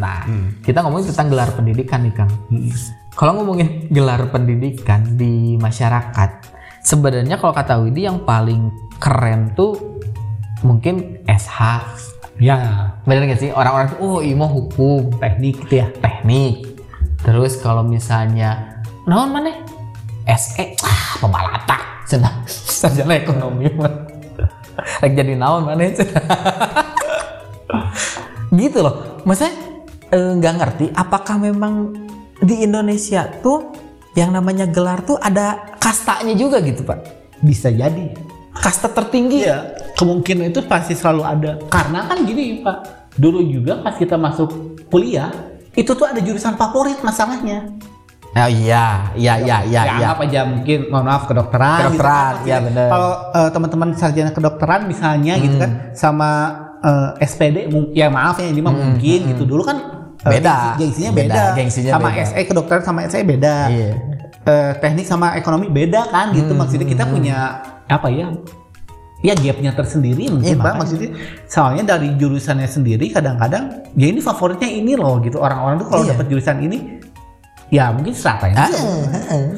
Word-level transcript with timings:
Nah, 0.00 0.24
kita 0.64 0.80
ngomongin 0.80 1.12
tentang 1.12 1.28
gelar 1.28 1.52
pendidikan 1.52 2.00
nih 2.00 2.14
Kang. 2.16 2.32
Kalau 3.12 3.36
ngomongin 3.36 3.92
gelar 3.92 4.32
pendidikan 4.32 5.04
di 5.20 5.60
masyarakat, 5.60 6.30
sebenarnya 6.80 7.36
kalau 7.36 7.52
kata 7.52 7.76
Widi 7.84 8.08
yang 8.08 8.24
paling 8.24 8.72
keren 8.96 9.52
tuh 9.52 10.00
mungkin 10.64 11.20
SH. 11.28 11.60
Ya, 12.40 12.96
Bener 13.04 13.28
gak 13.28 13.44
sih? 13.44 13.52
Orang-orang 13.52 13.92
tuh, 13.92 13.98
oh 14.00 14.18
imo 14.24 14.48
hukum, 14.48 15.12
teknik 15.20 15.60
gitu 15.68 15.84
ya. 15.84 15.92
teknik. 16.00 16.72
Terus 17.20 17.60
kalau 17.60 17.84
misalnya, 17.84 18.80
naon 19.04 19.28
mana? 19.28 19.52
SE, 20.40 20.64
ah 20.80 21.20
pemalata. 21.20 21.76
Cenah, 22.08 22.40
sarjana 22.80 23.20
ekonomi. 23.20 23.68
Lagi 25.04 25.12
jadi 25.12 25.36
naon 25.36 25.68
mana? 25.68 25.84
gitu 28.56 28.78
loh. 28.80 29.20
Maksudnya 29.28 29.52
eh, 30.10 30.32
nggak 30.34 30.54
ngerti 30.56 30.86
apakah 30.92 31.36
memang 31.36 31.94
di 32.38 32.60
Indonesia 32.60 33.28
tuh 33.40 33.70
yang 34.12 34.30
namanya 34.30 34.64
gelar 34.64 35.00
tuh 35.00 35.16
ada 35.16 35.76
kastanya 35.76 36.34
juga 36.34 36.58
gitu 36.60 36.82
pak 36.82 36.98
Bisa 37.40 37.70
jadi. 37.70 38.12
kasta 38.52 38.86
tertinggi 38.86 39.40
Iya, 39.40 39.72
kemungkinan 39.94 40.50
itu 40.50 40.60
pasti 40.62 40.92
selalu 40.92 41.22
ada. 41.22 41.50
Karena 41.64 42.04
kan 42.04 42.20
gini 42.20 42.60
Pak, 42.60 42.76
dulu 43.14 43.40
juga 43.40 43.78
pas 43.78 43.94
kita 43.94 44.14
masuk 44.14 44.50
kuliah, 44.86 45.32
itu 45.72 45.88
tuh 45.88 46.04
ada 46.04 46.18
jurusan 46.18 46.52
favorit 46.54 47.00
masalahnya. 47.00 47.70
oh 48.30 48.46
iya 48.46 49.10
iya 49.14 49.34
iya 49.38 49.56
iya 49.64 49.80
ya, 49.80 49.82
iya 49.88 50.06
anggap 50.06 50.18
aja 50.20 50.40
mungkin 50.44 50.78
mohon 50.86 51.04
maaf 51.04 51.24
kedokteran. 51.24 51.78
Kedokteran, 51.88 52.32
kan. 52.36 52.46
ya 52.46 52.56
bener. 52.60 52.88
Kalau 52.88 53.10
eh, 53.32 53.50
teman-teman 53.50 53.88
sarjana 53.94 54.30
kedokteran 54.30 54.80
misalnya 54.84 55.34
gitu 55.36 55.56
Hmm. 55.56 55.62
kan, 55.62 55.70
sama 55.94 56.30
eh, 56.80 57.08
SPD, 57.24 57.56
ya 57.92 58.06
maaf 58.08 58.36
ya 58.36 58.46
ini 58.46 58.60
mah 58.60 58.74
mungkin 58.74 59.20
gitu. 59.30 59.46
Dulu 59.46 59.62
kan 59.62 59.78
Hmm, 59.78 59.99
Beda. 60.22 60.54
gengsi- 60.54 60.78
gengsinya 60.78 61.10
Beda, 61.10 61.24
beda. 61.24 61.42
gengsinya 61.54 61.90
sama 61.92 62.08
beda. 62.10 62.24
SE 62.26 62.40
kedokteran 62.44 62.82
sama 62.82 63.00
SE 63.04 63.18
beda. 63.22 63.54
Iya. 63.66 63.90
Eh, 64.42 64.72
teknik 64.76 65.04
sama 65.04 65.32
ekonomi 65.34 65.68
beda 65.68 66.08
kan 66.08 66.32
gitu. 66.32 66.50
Hmm, 66.50 66.60
Maksudnya 66.60 66.86
kita 66.86 67.04
punya 67.06 67.36
apa 67.86 68.08
ya? 68.08 68.28
Ya 69.20 69.34
gapnya 69.34 69.70
tersendiri 69.70 70.28
mungkin 70.28 70.48
Iya, 70.48 70.56
pak 70.56 70.64
makanya. 70.64 70.78
maksudnya 70.78 71.10
soalnya 71.44 71.84
dari 71.86 72.16
jurusannya 72.16 72.64
sendiri 72.64 73.08
kadang-kadang 73.10 73.84
ya 73.92 74.08
ini 74.08 74.16
favoritnya 74.18 74.64
ini 74.66 74.96
loh 74.96 75.20
gitu 75.20 75.36
orang-orang 75.36 75.76
tuh 75.76 75.88
kalau 75.88 76.02
Iya. 76.02 76.16
dapat 76.16 76.26
jurusan 76.26 76.56
ini 76.58 76.78
ya 77.68 77.92
mungkin 77.92 78.16
Ah, 78.16 78.40
juga 78.40 78.56
ah. 78.56 79.52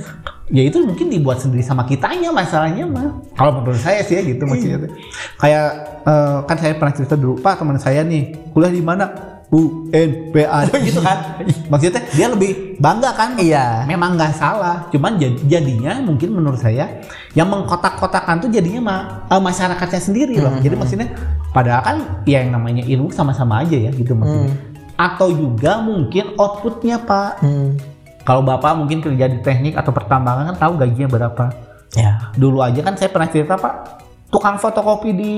ya 0.51 0.63
itu 0.67 0.83
mungkin 0.83 1.07
dibuat 1.09 1.39
sendiri 1.39 1.63
sama 1.63 1.87
kitanya 1.87 2.29
masalahnya 2.29 2.85
mah 2.85 3.23
kalau 3.33 3.63
menurut 3.63 3.79
saya 3.79 4.03
sih 4.03 4.19
ya 4.19 4.23
gitu 4.27 4.43
maksudnya 4.45 4.83
tuh. 4.83 4.91
kayak 5.39 5.67
eh, 6.03 6.39
kan 6.43 6.57
saya 6.59 6.75
pernah 6.75 6.93
cerita 6.93 7.15
dulu 7.15 7.39
pak 7.39 7.55
teman 7.57 7.79
saya 7.79 8.03
nih 8.03 8.35
kuliah 8.51 8.69
di 8.69 8.83
mana 8.83 9.32
UNPA 9.53 10.65
gitu 10.81 10.99
kan? 10.99 11.37
Maksudnya 11.71 12.01
dia 12.09 12.27
lebih 12.27 12.81
bangga 12.81 13.13
kan? 13.13 13.37
Iya. 13.37 13.85
memang 13.85 14.17
nggak 14.17 14.33
salah. 14.33 14.89
Cuman 14.89 15.21
jad- 15.21 15.45
jadinya 15.45 16.01
mungkin 16.01 16.33
menurut 16.33 16.57
saya 16.57 17.05
yang 17.33 17.47
mengkotak-kotakan 17.47 18.41
tuh 18.41 18.49
jadinya 18.49 18.81
mah 18.83 19.01
eh, 19.29 19.37
masyarakatnya 19.39 20.01
sendiri 20.01 20.41
loh. 20.41 20.57
Jadi 20.59 20.75
maksudnya 20.75 21.09
padahal 21.53 21.83
kan 21.83 21.97
ya 22.25 22.41
yang 22.41 22.57
namanya 22.57 22.83
ilmu 22.83 23.13
sama-sama 23.13 23.61
aja 23.61 23.77
ya 23.77 23.93
gitu 23.93 24.17
maksudnya. 24.17 24.57
Atau 24.95 25.29
juga 25.31 25.79
mungkin 25.79 26.33
outputnya 26.35 26.97
pak. 26.99 27.33
Hmm. 27.41 27.77
kalau 28.23 28.39
bapak 28.39 28.79
mungkin 28.79 29.03
kerja 29.03 29.27
di 29.27 29.43
teknik 29.43 29.75
atau 29.75 29.91
pertambangan 29.91 30.55
kan 30.55 30.57
tahu 30.57 30.73
gajinya 30.79 31.11
berapa. 31.11 31.45
ya. 31.93 32.31
Dulu 32.33 32.63
aja 32.63 32.79
kan 32.81 32.95
saya 32.95 33.11
pernah 33.11 33.27
cerita 33.27 33.59
pak, 33.59 33.99
tukang 34.31 34.57
fotokopi 34.57 35.11
di 35.11 35.33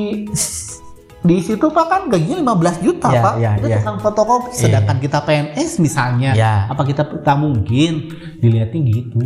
di 1.24 1.40
situ 1.40 1.66
pak 1.66 1.86
kan 1.88 2.02
gajinya 2.06 2.52
15 2.52 2.84
juta 2.84 3.08
Ya, 3.08 3.20
pak. 3.20 3.34
ya, 3.40 3.50
itu 3.56 3.66
ya. 3.66 3.80
tukang 3.80 3.96
fotokopi. 3.98 4.52
Sedangkan 4.52 5.00
kita 5.00 5.24
PNS 5.24 5.80
misalnya, 5.80 6.36
Ya. 6.36 6.68
apa 6.68 6.84
kita 6.84 7.00
tak 7.24 7.36
mungkin 7.40 8.12
dilihatnya 8.38 8.80
gitu. 8.84 9.24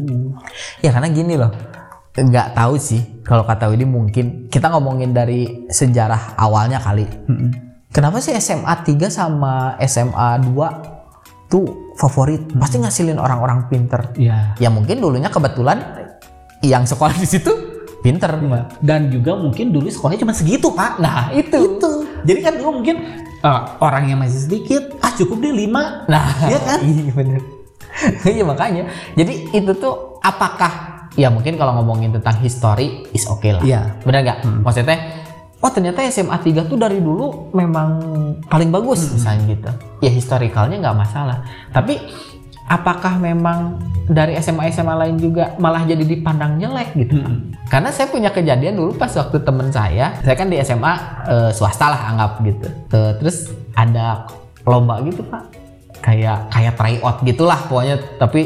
Ya 0.79 0.95
karena 0.95 1.11
gini 1.11 1.35
loh, 1.35 1.51
nggak 2.15 2.55
tahu 2.55 2.79
sih 2.79 3.03
kalau 3.23 3.43
kata 3.43 3.67
Widi 3.67 3.83
mungkin 3.83 4.47
kita 4.47 4.71
ngomongin 4.71 5.11
dari 5.11 5.67
sejarah 5.67 6.39
awalnya 6.39 6.79
kali. 6.79 7.03
Kenapa 7.91 8.23
sih 8.23 8.31
SMA 8.37 8.75
3 8.87 9.11
sama 9.11 9.75
SMA 9.83 10.39
2 10.47 11.51
tuh 11.51 11.67
favorit? 11.95 12.47
Pasti 12.55 12.79
ngasilin 12.79 13.19
orang-orang 13.19 13.67
pinter. 13.67 14.15
Ya. 14.15 14.55
Ya 14.57 14.71
mungkin 14.71 15.03
dulunya 15.03 15.29
kebetulan 15.29 15.83
yang 16.63 16.87
sekolah 16.87 17.15
di 17.15 17.27
situ 17.27 17.68
pinter. 18.01 18.31
Dan 18.79 19.11
juga 19.11 19.35
mungkin 19.35 19.71
dulu 19.75 19.89
sekolahnya 19.91 20.23
cuma 20.27 20.35
segitu 20.35 20.71
pak. 20.73 20.99
Nah 21.03 21.31
itu. 21.35 21.79
Jadi 22.25 22.41
kan 22.43 22.55
dulu 22.59 22.83
mungkin 22.83 22.97
eh, 23.43 23.61
orang 23.79 24.11
yang 24.11 24.19
masih 24.19 24.49
sedikit, 24.49 24.99
ah 25.03 25.13
cukup 25.15 25.43
deh 25.43 25.55
lima. 25.55 26.05
Nah, 26.11 26.27
Iya 26.51 26.59
kan? 26.63 26.79
Iya 26.83 27.13
bener. 27.15 27.41
Iya 28.23 28.45
makanya. 28.47 28.83
Jadi 29.19 29.51
itu 29.51 29.73
tuh 29.79 30.23
apakah 30.23 31.11
ya 31.19 31.35
mungkin 31.35 31.59
kalau 31.59 31.75
ngomongin 31.83 32.15
tentang 32.15 32.39
history 32.39 33.07
is 33.11 33.27
oke 33.27 33.47
lah. 33.47 33.63
Iya. 33.63 33.99
Bener 34.07 34.23
nggak? 34.23 34.39
Maksudnya 34.63 34.99
oh 35.59 35.71
ternyata 35.75 36.07
SMA 36.07 36.39
3 36.39 36.71
tuh 36.71 36.79
dari 36.79 37.03
dulu 37.03 37.51
memang 37.51 37.89
paling 38.47 38.71
bagus 38.71 39.11
misalnya 39.11 39.43
gitu. 39.51 39.71
Ya 40.07 40.11
historicalnya 40.15 40.79
nggak 40.79 40.99
masalah. 40.99 41.43
Tapi 41.75 41.99
apakah 42.69 43.17
memang 43.17 43.81
dari 44.09 44.37
SMA 44.41 44.73
SMA 44.73 44.95
lain 44.95 45.17
juga 45.17 45.57
malah 45.57 45.85
jadi 45.85 46.05
dipandang 46.05 46.61
jelek 46.61 46.95
gitu? 46.97 47.21
Karena 47.73 47.93
saya 47.93 48.09
punya 48.13 48.29
kejadian 48.33 48.77
dulu 48.77 48.97
pas 48.97 49.13
waktu 49.17 49.41
temen 49.43 49.73
saya, 49.73 50.17
saya 50.21 50.37
kan 50.37 50.49
di 50.53 50.61
SMA 50.61 50.93
eh, 51.29 51.51
swasta 51.53 51.87
lah 51.89 52.01
anggap 52.15 52.33
gitu. 52.45 52.69
Terus 52.93 53.53
ada 53.73 54.29
lomba 54.69 55.01
gitu 55.05 55.25
pak, 55.25 55.49
kayak 56.05 56.53
kayak 56.53 56.75
tryout 56.77 57.17
gitulah 57.25 57.61
pokoknya. 57.69 57.97
Tapi 58.21 58.41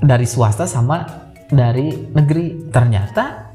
dari 0.00 0.26
swasta 0.26 0.64
sama 0.64 1.04
dari 1.52 2.08
negeri. 2.12 2.72
Ternyata 2.72 3.52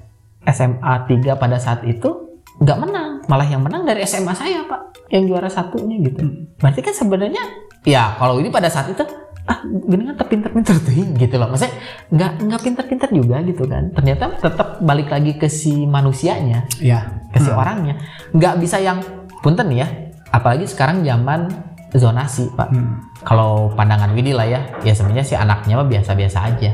SMA 0.49 0.93
3 1.09 1.41
pada 1.41 1.57
saat 1.57 1.85
itu 1.85 2.41
nggak 2.61 2.79
menang, 2.79 3.09
malah 3.25 3.47
yang 3.49 3.65
menang 3.65 3.85
dari 3.85 4.05
SMA 4.05 4.33
saya 4.37 4.65
pak, 4.65 5.09
yang 5.09 5.25
juara 5.25 5.49
satunya 5.49 5.97
gitu. 6.01 6.49
Berarti 6.61 6.81
kan 6.85 6.93
sebenarnya 6.93 7.43
ya 7.83 8.15
kalau 8.17 8.39
ini 8.39 8.49
pada 8.49 8.69
saat 8.69 8.91
itu 8.91 9.03
ah 9.43 9.59
gini 9.67 10.07
kan 10.07 10.15
terpinter-pinter 10.15 10.75
tuh 10.87 10.93
gitu 10.93 11.35
loh. 11.35 11.51
Maksudnya 11.51 11.75
nggak 12.09 12.31
nggak 12.47 12.61
pinter-pinter 12.63 13.09
juga 13.11 13.37
gitu 13.43 13.63
kan. 13.67 13.91
Ternyata 13.91 14.39
tetap 14.39 14.79
balik 14.79 15.11
lagi 15.11 15.35
ke 15.35 15.51
si 15.51 15.83
manusianya 15.83 16.63
Ya. 16.79 17.23
ke 17.33 17.39
si 17.43 17.49
orangnya. 17.51 17.99
Nggak 18.31 18.55
bisa 18.59 18.79
yang 18.79 19.03
punten 19.43 19.67
ya. 19.75 19.87
Apalagi 20.31 20.65
sekarang 20.65 21.03
zaman 21.03 21.51
zonasi 21.93 22.49
pak. 22.57 22.73
Hmm. 22.73 23.05
kalau 23.23 23.69
pandangan 23.77 24.11
Widi 24.11 24.33
lah 24.33 24.47
ya. 24.47 24.61
Ya 24.81 24.91
sebenarnya 24.95 25.23
si 25.23 25.35
anaknya 25.35 25.79
mah 25.79 25.87
biasa-biasa 25.87 26.39
aja. 26.49 26.71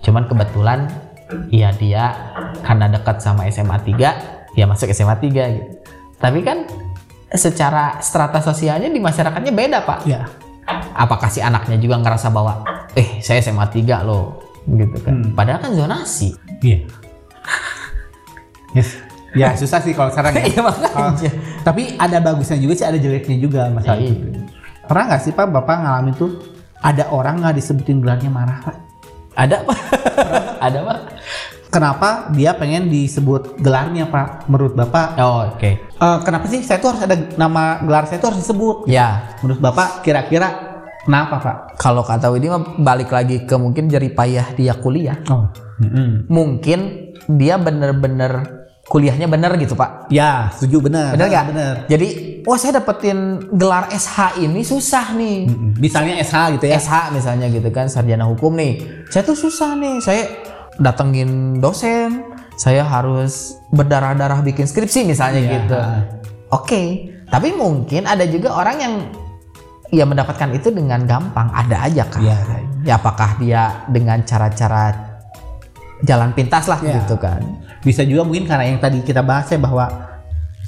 Cuman 0.00 0.28
kebetulan 0.28 0.88
ya 1.52 1.70
dia 1.74 2.14
karena 2.64 2.88
dekat 2.88 3.22
sama 3.22 3.46
SMA 3.50 3.76
3 3.82 4.56
ya 4.56 4.64
masuk 4.66 4.90
SMA 4.90 5.16
3 5.18 5.56
gitu. 5.56 5.70
Tapi 6.20 6.40
kan 6.40 6.64
secara 7.30 8.02
strata 8.02 8.42
sosialnya 8.42 8.90
di 8.90 8.98
masyarakatnya 8.98 9.52
beda 9.54 9.78
pak. 9.86 10.00
Ya. 10.04 10.26
Apakah 10.92 11.26
si 11.26 11.38
anaknya 11.38 11.76
juga 11.76 11.96
ngerasa 11.96 12.28
bahwa 12.28 12.62
eh 12.92 13.20
saya 13.20 13.40
SMA 13.40 13.64
3 13.64 14.02
loh 14.02 14.38
gitu 14.66 14.96
kan 15.00 15.14
Hmm. 15.16 15.32
padahal 15.32 15.58
kan 15.58 15.72
zonasi 15.72 16.36
Iya. 16.60 16.84
Yes. 18.70 19.00
Ya 19.30 19.54
susah 19.54 19.78
sih 19.78 19.94
kalau 19.94 20.10
sekarang 20.10 20.34
ya. 20.34 20.42
Iya, 20.50 20.60
makanya. 20.60 20.90
Oh, 20.98 21.10
tapi 21.62 21.94
ada 21.94 22.18
bagusnya 22.18 22.58
juga 22.58 22.74
sih, 22.74 22.82
ada 22.82 22.98
jeleknya 22.98 23.36
juga 23.38 23.70
masalah 23.70 23.98
Iya. 23.98 24.10
itu. 24.12 24.26
Pernah 24.84 25.04
nggak 25.06 25.22
sih 25.22 25.32
pak 25.32 25.46
bapak 25.48 25.76
ngalamin 25.80 26.14
tuh 26.14 26.30
ada 26.76 27.06
orang 27.08 27.38
nggak 27.38 27.54
disebutin 27.56 27.98
gelarnya 27.98 28.26
marah 28.28 28.58
pak? 28.60 28.76
ada 29.32 29.62
pak 29.62 29.78
ada 30.66 30.78
pak 30.82 30.98
Kenapa 31.70 32.08
dia 32.34 32.50
pengen 32.50 32.90
disebut 32.90 33.62
gelarnya 33.62 34.02
pak? 34.04 34.50
Menurut 34.50 34.74
bapak? 34.74 35.14
oh, 35.16 35.54
oke 35.54 35.70
eh, 35.78 36.18
kenapa 36.20 36.44
sih 36.44 36.66
saya 36.66 36.82
tuh 36.82 36.90
harus 36.90 37.02
ada 37.06 37.14
nama 37.36 37.78
gelar 37.80 38.04
saya 38.04 38.18
tuh 38.18 38.34
harus 38.34 38.42
disebut? 38.42 38.76
ya 38.84 39.38
Menurut 39.40 39.62
bapak 39.62 40.02
kira-kira 40.02 40.69
kenapa 41.02 41.36
pak? 41.38 41.56
kalau 41.76 42.00
kata 42.00 42.28
Widi 42.28 42.46
mah 42.46 42.60
balik 42.76 43.08
lagi 43.08 43.42
ke 43.42 43.54
mungkin 43.54 43.86
jerih 43.86 44.10
payah 44.10 44.52
dia 44.52 44.74
kuliah 44.74 45.16
Oh. 45.26 45.48
mungkin 46.26 47.10
dia 47.26 47.56
bener-bener 47.56 48.60
kuliahnya 48.84 49.24
bener 49.24 49.54
gitu 49.56 49.72
pak 49.72 50.10
Ya, 50.10 50.50
setuju 50.50 50.82
benar. 50.82 51.14
bener 51.14 51.26
nggak 51.26 51.46
Bener. 51.48 51.74
jadi 51.86 52.08
wah 52.42 52.56
saya 52.56 52.76
dapetin 52.76 53.18
gelar 53.50 53.86
SH 53.88 54.18
ini 54.40 54.60
susah 54.60 55.14
nih 55.14 55.46
Mm-mm. 55.46 55.70
Misalnya 55.78 56.18
SH 56.18 56.36
gitu 56.58 56.64
ya. 56.66 56.74
SH 56.76 56.94
misalnya 57.10 57.46
gitu 57.48 57.68
kan 57.68 57.86
sarjana 57.86 58.26
hukum 58.26 58.52
nih 58.52 58.82
saya 59.06 59.22
tuh 59.22 59.38
susah 59.38 59.72
nih 59.74 59.96
saya 60.00 60.22
datengin 60.76 61.30
dosen 61.56 62.24
saya 62.56 62.82
harus 62.82 63.56
berdarah-darah 63.70 64.42
bikin 64.42 64.64
skripsi 64.64 65.06
misalnya 65.06 65.40
Iya. 65.40 65.52
gitu 65.54 65.78
oke 66.50 66.82
tapi 67.24 67.48
mungkin 67.52 68.04
ada 68.04 68.26
juga 68.26 68.52
orang 68.52 68.76
yang 68.76 68.94
ya 69.90 70.06
mendapatkan 70.06 70.50
itu 70.50 70.70
dengan 70.70 71.02
gampang 71.02 71.50
ada 71.50 71.84
aja 71.84 72.06
kan 72.06 72.22
Iya. 72.22 72.38
ya 72.82 72.94
apakah 72.96 73.36
dia 73.36 73.84
dengan 73.86 74.22
cara-cara 74.22 74.94
jalan 76.00 76.32
pintas 76.32 76.64
lah 76.64 76.80
Iya. 76.80 77.02
gitu 77.02 77.18
kan 77.18 77.42
Bisa 77.80 78.04
juga 78.04 78.22
mungkin 78.22 78.44
karena 78.44 78.68
yang 78.68 78.76
tadi 78.76 79.00
kita 79.00 79.24
bahas 79.24 79.48
ya 79.48 79.56
bahwa 79.56 79.88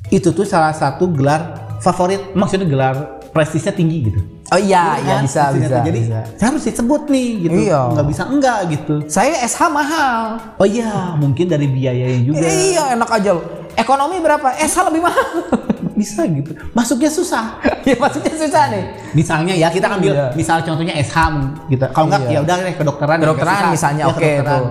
itu 0.08 0.32
tuh 0.32 0.44
salah 0.44 0.72
satu 0.72 1.08
gelar 1.08 1.60
favorit, 1.78 2.32
maksudnya 2.32 2.64
gelar 2.64 2.96
prestisnya 3.32 3.68
tinggi 3.70 4.08
gitu. 4.08 4.20
Oh 4.48 4.56
iya, 4.56 4.96
Gitu 4.96 5.04
iya 5.04 5.12
kan, 5.12 5.22
bisa 5.24 5.42
bisa. 5.52 5.68
tuh. 5.72 5.82
Jadi 5.88 6.00
bisa. 6.04 6.18
saya 6.36 6.46
harus 6.48 6.64
disebut 6.64 7.02
nih 7.08 7.28
gitu. 7.42 7.58
Iya. 7.64 7.80
Nggak 7.92 8.06
bisa 8.08 8.22
enggak 8.28 8.58
gitu. 8.68 8.94
Saya 9.08 9.32
SH 9.40 9.60
mahal. 9.68 10.20
Oh 10.56 10.64
iya, 10.64 11.16
mungkin 11.16 11.48
dari 11.48 11.64
biayanya 11.64 12.20
juga 12.22 12.44
Iya, 12.44 12.96
enak 12.96 13.10
aja 13.10 13.30
loh. 13.32 13.44
Ekonomi 13.74 14.16
berapa? 14.18 14.48
SH 14.54 14.78
lebih 14.88 15.02
mahal. 15.02 15.26
bisa 16.00 16.24
gitu. 16.24 16.56
Masuknya 16.72 17.10
susah. 17.12 17.60
ya 17.88 17.94
maksudnya 17.94 18.34
susah 18.34 18.62
nih. 18.72 18.84
Misalnya 19.12 19.54
ya 19.54 19.68
kita 19.68 19.92
ambil 19.92 20.12
Iya. 20.12 20.26
misal 20.32 20.64
contohnya 20.64 20.94
SH 20.96 21.16
gitu. 21.68 21.84
Kalau 21.92 22.06
enggak 22.08 22.22
Iya. 22.26 22.32
ya 22.32 22.38
udah 22.42 22.54
deh 22.58 22.74
kedokteran. 22.74 23.16
ya, 23.16 23.22
Kedokteran 23.22 23.62
misalnya, 23.70 24.02
Ya, 24.02 24.10
oke, 24.10 24.18
kedokteran. 24.18 24.50
tuh. 24.50 24.64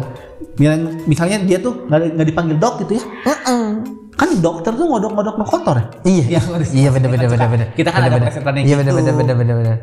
Misalnya, 1.07 1.37
dia 1.41 1.57
tuh 1.57 1.73
nggak 1.87 2.27
dipanggil 2.27 2.57
dok 2.57 2.73
gitu 2.83 2.97
ya. 2.97 3.03
Heeh. 3.25 4.00
Kan 4.31 4.39
dokter 4.39 4.71
tuh 4.71 4.87
ngodok-ngodok 4.87 5.35
no 5.35 5.43
kotor 5.43 5.75
ya. 5.75 5.85
Iya, 6.07 6.23
Iya, 6.39 6.39
iya 6.71 6.89
bener 6.95 7.09
bener 7.11 7.27
bener 7.27 7.47
bener. 7.51 7.67
Kita 7.75 7.89
kan 7.91 8.07
ada 8.07 8.15
bener. 8.15 8.31
presetannya 8.31 8.61
Iya 8.63 8.75
bener 8.79 8.91
gitu. 8.95 8.99
bener 9.03 9.13
bener 9.19 9.35
bener 9.35 9.55
bener. 9.59 9.77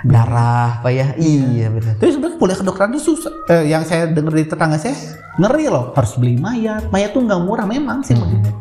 Darah 0.00 0.80
apa 0.80 0.88
ya? 0.88 1.12
Iya 1.20 1.68
bener. 1.68 2.00
Tapi 2.00 2.08
sebenarnya 2.08 2.36
kuliah 2.40 2.56
kedokteran 2.56 2.88
tuh 2.96 3.02
susah. 3.12 3.32
Eh, 3.52 3.68
yang 3.68 3.84
saya 3.84 4.08
dengar 4.08 4.32
dari 4.32 4.48
tetangga 4.48 4.80
saya 4.80 4.96
ngeri 5.36 5.68
loh. 5.68 5.92
Harus 5.92 6.16
beli 6.16 6.40
mayat. 6.40 6.88
Mayat 6.88 7.12
tuh 7.12 7.20
nggak 7.20 7.40
murah 7.44 7.68
memang 7.68 8.00
sih. 8.00 8.16
maksudnya. 8.16 8.56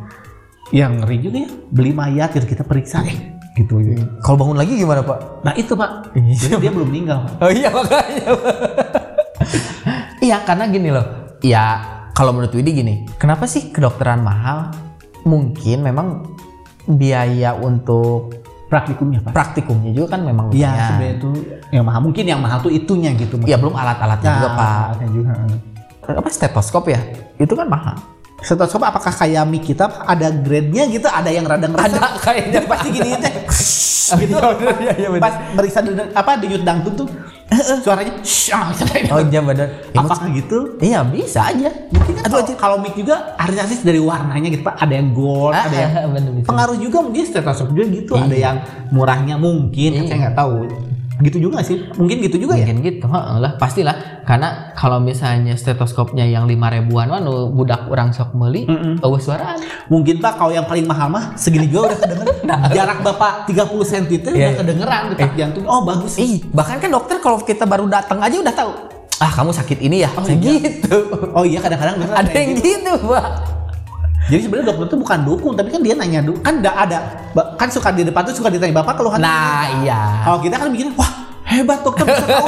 Yang 0.76 0.92
ngeri 1.08 1.18
juga 1.24 1.38
ya. 1.40 1.50
Beli 1.72 1.92
mayat 1.96 2.30
gitu 2.36 2.44
kita 2.44 2.68
periksa 2.68 3.00
eh 3.08 3.40
gitu. 3.56 3.80
Kalau 4.20 4.36
bangun 4.36 4.60
lagi 4.60 4.76
gimana 4.76 5.08
pak? 5.08 5.48
Nah 5.48 5.54
itu 5.56 5.72
pak. 5.72 6.12
Iya. 6.20 6.36
Jadi 6.36 6.68
dia 6.68 6.72
belum 6.76 6.88
meninggal. 6.92 7.18
Pak. 7.24 7.48
Oh 7.48 7.52
iya 7.52 7.72
makanya. 7.72 8.28
iya 10.20 10.38
karena 10.44 10.68
gini 10.68 10.92
loh. 10.92 11.08
Ya 11.40 11.80
kalau 12.12 12.36
menurut 12.36 12.52
Widi 12.52 12.76
gini, 12.76 13.08
kenapa 13.16 13.48
sih 13.48 13.72
kedokteran 13.72 14.20
mahal? 14.20 14.89
Mungkin 15.30 15.78
memang 15.86 16.08
biaya 16.90 17.54
untuk 17.54 18.34
Praktikumnya 18.70 19.18
pak. 19.26 19.34
praktikumnya 19.34 19.90
juga 19.98 20.14
kan 20.14 20.22
memang 20.30 20.54
Iya 20.54 20.94
sebenarnya 20.94 21.14
itu 21.18 21.30
yang 21.74 21.86
mahal. 21.90 22.02
Mungkin 22.06 22.22
yang 22.22 22.38
mahal 22.38 22.62
tuh 22.62 22.70
itunya 22.70 23.18
gitu. 23.18 23.42
Iya 23.42 23.58
belum 23.58 23.74
alat-alatnya 23.74 24.30
juga 24.30 24.50
pak. 24.54 24.86
alatnya 24.94 25.10
juga. 25.10 25.32
Apa 26.06 26.30
stetoskop 26.30 26.86
ya? 26.86 27.02
Itu 27.42 27.58
kan 27.58 27.66
mahal. 27.66 27.98
Stetoskop 28.46 28.86
apakah 28.86 29.10
kayak 29.10 29.42
mic 29.50 29.66
kita 29.66 29.90
ada 30.06 30.30
grade-nya 30.30 30.86
gitu? 30.86 31.10
Ada 31.10 31.30
yang 31.34 31.50
rada 31.50 31.66
ngerasa? 31.66 31.98
Ada 31.98 32.08
kayaknya 32.22 32.60
pasti 32.70 32.90
gini 32.94 33.10
teh. 33.18 33.34
gitu. 34.22 34.38
Iya 34.86 34.94
iya 35.02 35.08
Pas 35.18 35.34
meriksa 35.58 35.80
apa 36.14 36.32
denyut 36.38 36.62
dangdut 36.62 36.94
tuh 36.94 37.08
suaranya 37.86 38.14
shh, 38.22 38.54
ah, 38.54 38.70
suaranya. 38.70 39.10
Oh 39.12 39.22
iya 39.22 39.42
bener. 39.42 39.68
Ya, 39.90 39.98
maksud- 39.98 40.22
Apakah 40.22 40.30
gitu? 40.32 40.58
Iya 40.78 41.00
bisa 41.04 41.40
aja. 41.46 41.70
Mungkin 41.90 42.14
Aduh, 42.22 42.46
kalau, 42.56 42.78
mic 42.78 42.94
juga 42.94 43.34
artis-artis 43.36 43.82
dari 43.82 43.98
warnanya 43.98 44.48
gitu 44.48 44.62
pak. 44.62 44.78
Ada 44.78 44.94
yang 44.96 45.10
gold, 45.12 45.54
ada 45.54 45.74
yang 45.74 45.92
Ah, 45.96 46.08
bener 46.08 46.32
bisa. 46.36 46.48
pengaruh 46.48 46.78
juga 46.78 46.98
mungkin 47.02 47.24
stetoskop 47.26 47.70
juga 47.70 47.86
gitu. 47.90 48.14
Ada 48.14 48.30
Iya. 48.30 48.44
yang 48.44 48.58
murahnya 48.90 49.36
mungkin, 49.36 49.90
kan 49.92 50.04
Iya. 50.04 50.08
saya 50.08 50.18
nggak 50.20 50.38
tahu. 50.38 50.56
Gitu 51.20 51.52
juga 51.52 51.60
sih, 51.60 51.84
mungkin 52.00 52.24
gitu 52.24 52.40
juga 52.40 52.56
ya. 52.56 52.64
Mungkin 52.64 52.80
gitu, 52.80 53.06
heeh 53.12 53.38
lah 53.44 53.60
pastilah. 53.60 54.24
Karena 54.24 54.72
kalau 54.72 55.04
misalnya 55.04 55.52
stetoskopnya 55.54 56.24
yang 56.24 56.48
lima 56.48 56.72
ribuan, 56.72 57.12
anu 57.12 57.52
budak 57.52 57.92
orang 57.92 58.16
sok 58.16 58.32
meli, 58.34 58.64
eueuh 59.04 59.20
suaraan. 59.20 59.60
Mungkin 59.92 60.24
pak 60.24 60.40
kalau 60.40 60.56
yang 60.56 60.64
paling 60.64 60.88
mahal 60.88 61.12
mah 61.12 61.36
segini 61.36 61.68
juga 61.68 61.92
udah 61.92 61.98
kedengeran. 62.00 62.70
Jarak 62.78 63.00
bapak 63.04 63.34
30 63.52 63.68
cm 63.84 64.06
itu 64.10 64.30
Iya, 64.32 64.32
udah 64.32 64.40
iya. 64.40 64.52
kedengeran 64.56 65.02
detak 65.12 65.32
jantung. 65.36 65.66
Oh 65.68 65.84
bagus. 65.84 66.16
Ih, 66.16 66.40
bahkan 66.56 66.80
kan 66.80 66.88
dokter 66.88 67.20
kalau 67.20 67.36
kita 67.44 67.68
baru 67.68 67.84
datang 67.86 68.24
aja 68.24 68.40
udah 68.40 68.56
tahu. 68.56 68.72
Ah, 69.20 69.28
kamu 69.36 69.52
sakit 69.52 69.84
ini 69.84 70.08
ya? 70.08 70.10
Oh, 70.16 70.24
iya. 70.24 70.40
gitu. 70.40 70.98
Oh 71.36 71.44
iya 71.44 71.60
kadang-kadang 71.60 72.00
Ada 72.00 72.32
yang 72.32 72.56
gitu. 72.56 72.64
gitu, 72.80 72.94
Pak. 73.04 73.59
Jadi 74.30 74.42
sebenarnya 74.42 74.68
dokter 74.70 74.86
itu 74.88 74.98
bukan 74.98 75.20
dukung, 75.24 75.54
tapi 75.54 75.70
kan 75.70 75.82
dia 75.82 75.94
nanya 75.94 76.22
dulu. 76.22 76.38
Kan 76.40 76.62
enggak 76.62 76.76
ada. 76.80 77.00
Kan 77.58 77.68
suka 77.68 77.90
di 77.90 78.02
depan 78.04 78.22
tuh 78.24 78.36
suka 78.36 78.48
ditanya 78.48 78.74
bapak 78.76 78.94
keluhan. 78.96 79.18
Nah, 79.18 79.66
iya. 79.82 80.22
Kalau 80.22 80.38
kita 80.38 80.56
kan 80.56 80.70
mikirnya, 80.70 80.94
wah 80.94 81.12
hebat 81.44 81.82
dokter 81.82 82.06
bisa 82.06 82.24
tahu. 82.24 82.46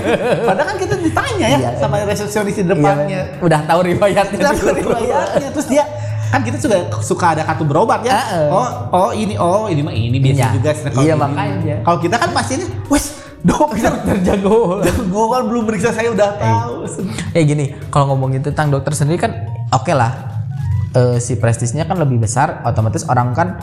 Padahal 0.48 0.66
kan 0.70 0.76
kita 0.78 0.94
ditanya 0.96 1.46
ya 1.48 1.58
Iya, 1.58 1.70
sama 1.74 1.98
resepsionis 2.00 2.54
di 2.54 2.62
Iya, 2.62 2.70
depannya. 2.70 3.20
udah 3.40 3.60
tahu 3.66 3.80
riwayatnya. 3.84 4.30
Kita 4.32 4.50
dulu. 4.54 4.94
riwayatnya. 4.94 5.48
Terus 5.50 5.66
dia 5.66 5.84
kan 6.30 6.40
kita 6.40 6.56
juga 6.56 6.76
suka 7.00 7.26
ada 7.30 7.42
kartu 7.42 7.62
berobat 7.62 8.02
ya. 8.02 8.14
Heeh. 8.14 8.46
Oh, 8.48 8.68
oh 8.92 9.10
ini, 9.10 9.34
oh 9.34 9.66
ini 9.66 9.80
mah 9.80 9.90
ini 9.90 10.18
biasa 10.20 10.38
Iya. 10.38 10.48
juga. 10.54 10.70
sih. 10.72 10.86
Kalau 10.88 11.02
Iya, 11.02 11.14
makanya. 11.14 11.76
Kalau 11.82 11.98
kita 11.98 12.16
kan 12.16 12.30
pastinya, 12.30 12.66
wes 12.86 13.04
dokter 13.40 13.90
Terjago. 14.06 14.80
jago 14.80 15.22
kan 15.28 15.42
belum 15.44 15.62
meriksa 15.66 15.90
saya 15.90 16.08
udah 16.08 16.30
tahu. 16.38 16.74
Ya 17.30 17.42
gini, 17.42 17.74
kalau 17.90 18.14
ngomongin 18.14 18.38
tentang 18.40 18.70
dokter 18.70 18.94
sendiri 18.94 19.18
kan 19.20 19.34
oke 19.68 19.90
lah. 19.90 20.33
Eh, 20.94 21.18
si 21.18 21.34
prestisnya 21.34 21.90
kan 21.90 21.98
lebih 21.98 22.22
besar, 22.22 22.62
otomatis 22.62 23.02
orang 23.10 23.34
kan 23.34 23.58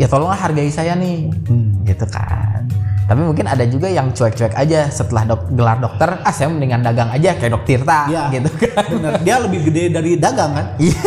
ya 0.00 0.08
tolonglah 0.08 0.40
hargai 0.40 0.72
saya 0.72 0.96
nih. 0.96 1.28
Hmm. 1.44 1.84
Gitu 1.84 2.08
kan. 2.08 2.64
Tapi 3.04 3.20
mungkin 3.28 3.44
ada 3.44 3.60
juga 3.68 3.92
yang 3.92 4.08
cuek-cuek 4.16 4.56
aja 4.56 4.88
setelah 4.88 5.28
dok 5.28 5.52
gelar 5.52 5.76
dokter, 5.84 6.16
ah 6.24 6.32
saya 6.32 6.48
mendingan 6.48 6.80
dagang 6.80 7.12
aja 7.12 7.36
kayak 7.36 7.52
dok 7.52 7.64
Tirta 7.68 8.08
Iya. 8.08 8.22
gitu 8.32 8.50
kan. 8.56 8.84
Bener. 8.88 9.12
Dia 9.20 9.36
lebih 9.44 9.60
gede 9.68 9.92
dari 9.92 10.16
dagang 10.16 10.56
kan? 10.56 10.66
Iya. 10.80 11.02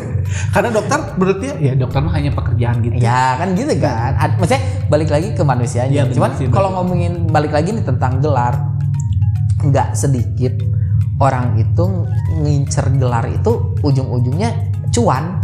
Karena 0.56 0.70
dokter 0.72 0.98
dia, 1.42 1.52
ya 1.58 1.72
dokter 1.76 2.00
mah 2.00 2.14
hanya 2.16 2.32
pekerjaan 2.32 2.80
gitu. 2.80 2.96
Ya 2.96 3.36
kan 3.36 3.52
gitu 3.52 3.76
kan. 3.76 4.16
Ad- 4.16 4.40
Maksudnya 4.40 4.62
balik 4.88 5.10
lagi 5.12 5.28
ke 5.36 5.42
manusianya. 5.44 5.90
Iya, 5.92 6.02
benar 6.08 6.16
Cuman 6.16 6.30
kalau 6.54 6.68
ngomongin 6.80 7.28
balik 7.28 7.52
lagi 7.52 7.76
nih 7.76 7.84
tentang 7.84 8.24
gelar, 8.24 8.56
nggak 9.60 9.92
sedikit 9.92 10.54
orang 11.20 11.60
itu 11.60 12.08
ngincer 12.40 12.88
gelar 12.96 13.28
itu 13.28 13.76
ujung-ujungnya 13.84 14.69
cuan 14.90 15.38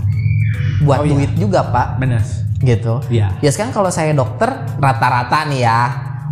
buat 0.82 1.00
Oh, 1.00 1.06
iya. 1.06 1.12
duit 1.14 1.32
juga 1.34 1.64
pak 1.66 1.96
Bener. 1.96 2.20
gitu. 2.60 3.00
Iya. 3.08 3.36
Ya 3.40 3.50
sekarang 3.52 3.72
kalau 3.72 3.88
saya 3.88 4.12
dokter 4.12 4.48
rata-rata 4.76 5.44
nih 5.48 5.64
ya 5.64 5.80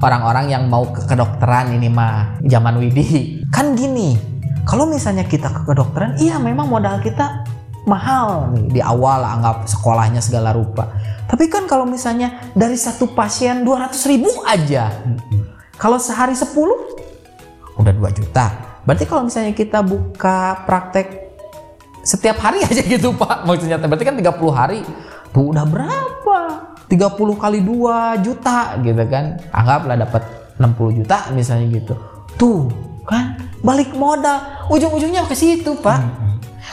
orang-orang 0.00 0.52
yang 0.52 0.64
mau 0.68 0.84
ke 0.88 1.04
kedokteran 1.04 1.72
ini 1.72 1.88
mah 1.88 2.40
zaman 2.44 2.76
Widi 2.76 3.40
kan 3.48 3.72
gini. 3.72 4.16
Kalau 4.64 4.88
misalnya 4.88 5.28
kita 5.28 5.52
ke 5.52 5.60
kedokteran, 5.68 6.16
iya 6.16 6.40
memang 6.40 6.72
modal 6.72 6.96
kita 7.00 7.44
mahal 7.84 8.48
nih 8.56 8.66
di 8.72 8.80
awal 8.80 9.20
anggap 9.20 9.68
sekolahnya 9.68 10.24
segala 10.24 10.56
rupa. 10.56 10.88
Tapi 11.28 11.52
kan 11.52 11.68
kalau 11.68 11.84
misalnya 11.84 12.40
dari 12.56 12.76
satu 12.76 13.12
pasien 13.12 13.60
200 13.60 13.92
ribu 14.08 14.32
aja, 14.44 14.88
kalau 15.76 16.00
sehari 16.00 16.32
10 16.32 16.48
udah 17.76 17.92
2 17.92 18.08
juta. 18.16 18.46
Berarti 18.84 19.04
kalau 19.04 19.28
misalnya 19.28 19.52
kita 19.52 19.80
buka 19.80 20.64
praktek 20.64 21.23
setiap 22.04 22.36
hari 22.38 22.60
aja 22.62 22.84
gitu 22.84 23.16
Pak. 23.16 23.48
Maksudnya 23.48 23.80
berarti 23.80 24.04
kan 24.04 24.14
30 24.14 24.52
hari. 24.52 24.80
Tuh 25.34 25.50
udah 25.50 25.64
berapa? 25.66 26.38
30 26.86 27.42
kali 27.42 27.58
2 27.64 28.22
juta 28.22 28.78
gitu 28.84 29.02
kan. 29.10 29.40
Anggaplah 29.50 29.96
dapat 29.98 30.22
60 30.60 30.98
juta 31.02 31.16
misalnya 31.34 31.66
gitu. 31.74 31.94
Tuh 32.38 32.70
kan 33.08 33.34
balik 33.64 33.90
modal. 33.96 34.68
Ujung-ujungnya 34.70 35.26
ke 35.26 35.34
situ 35.34 35.74
Pak. 35.80 35.98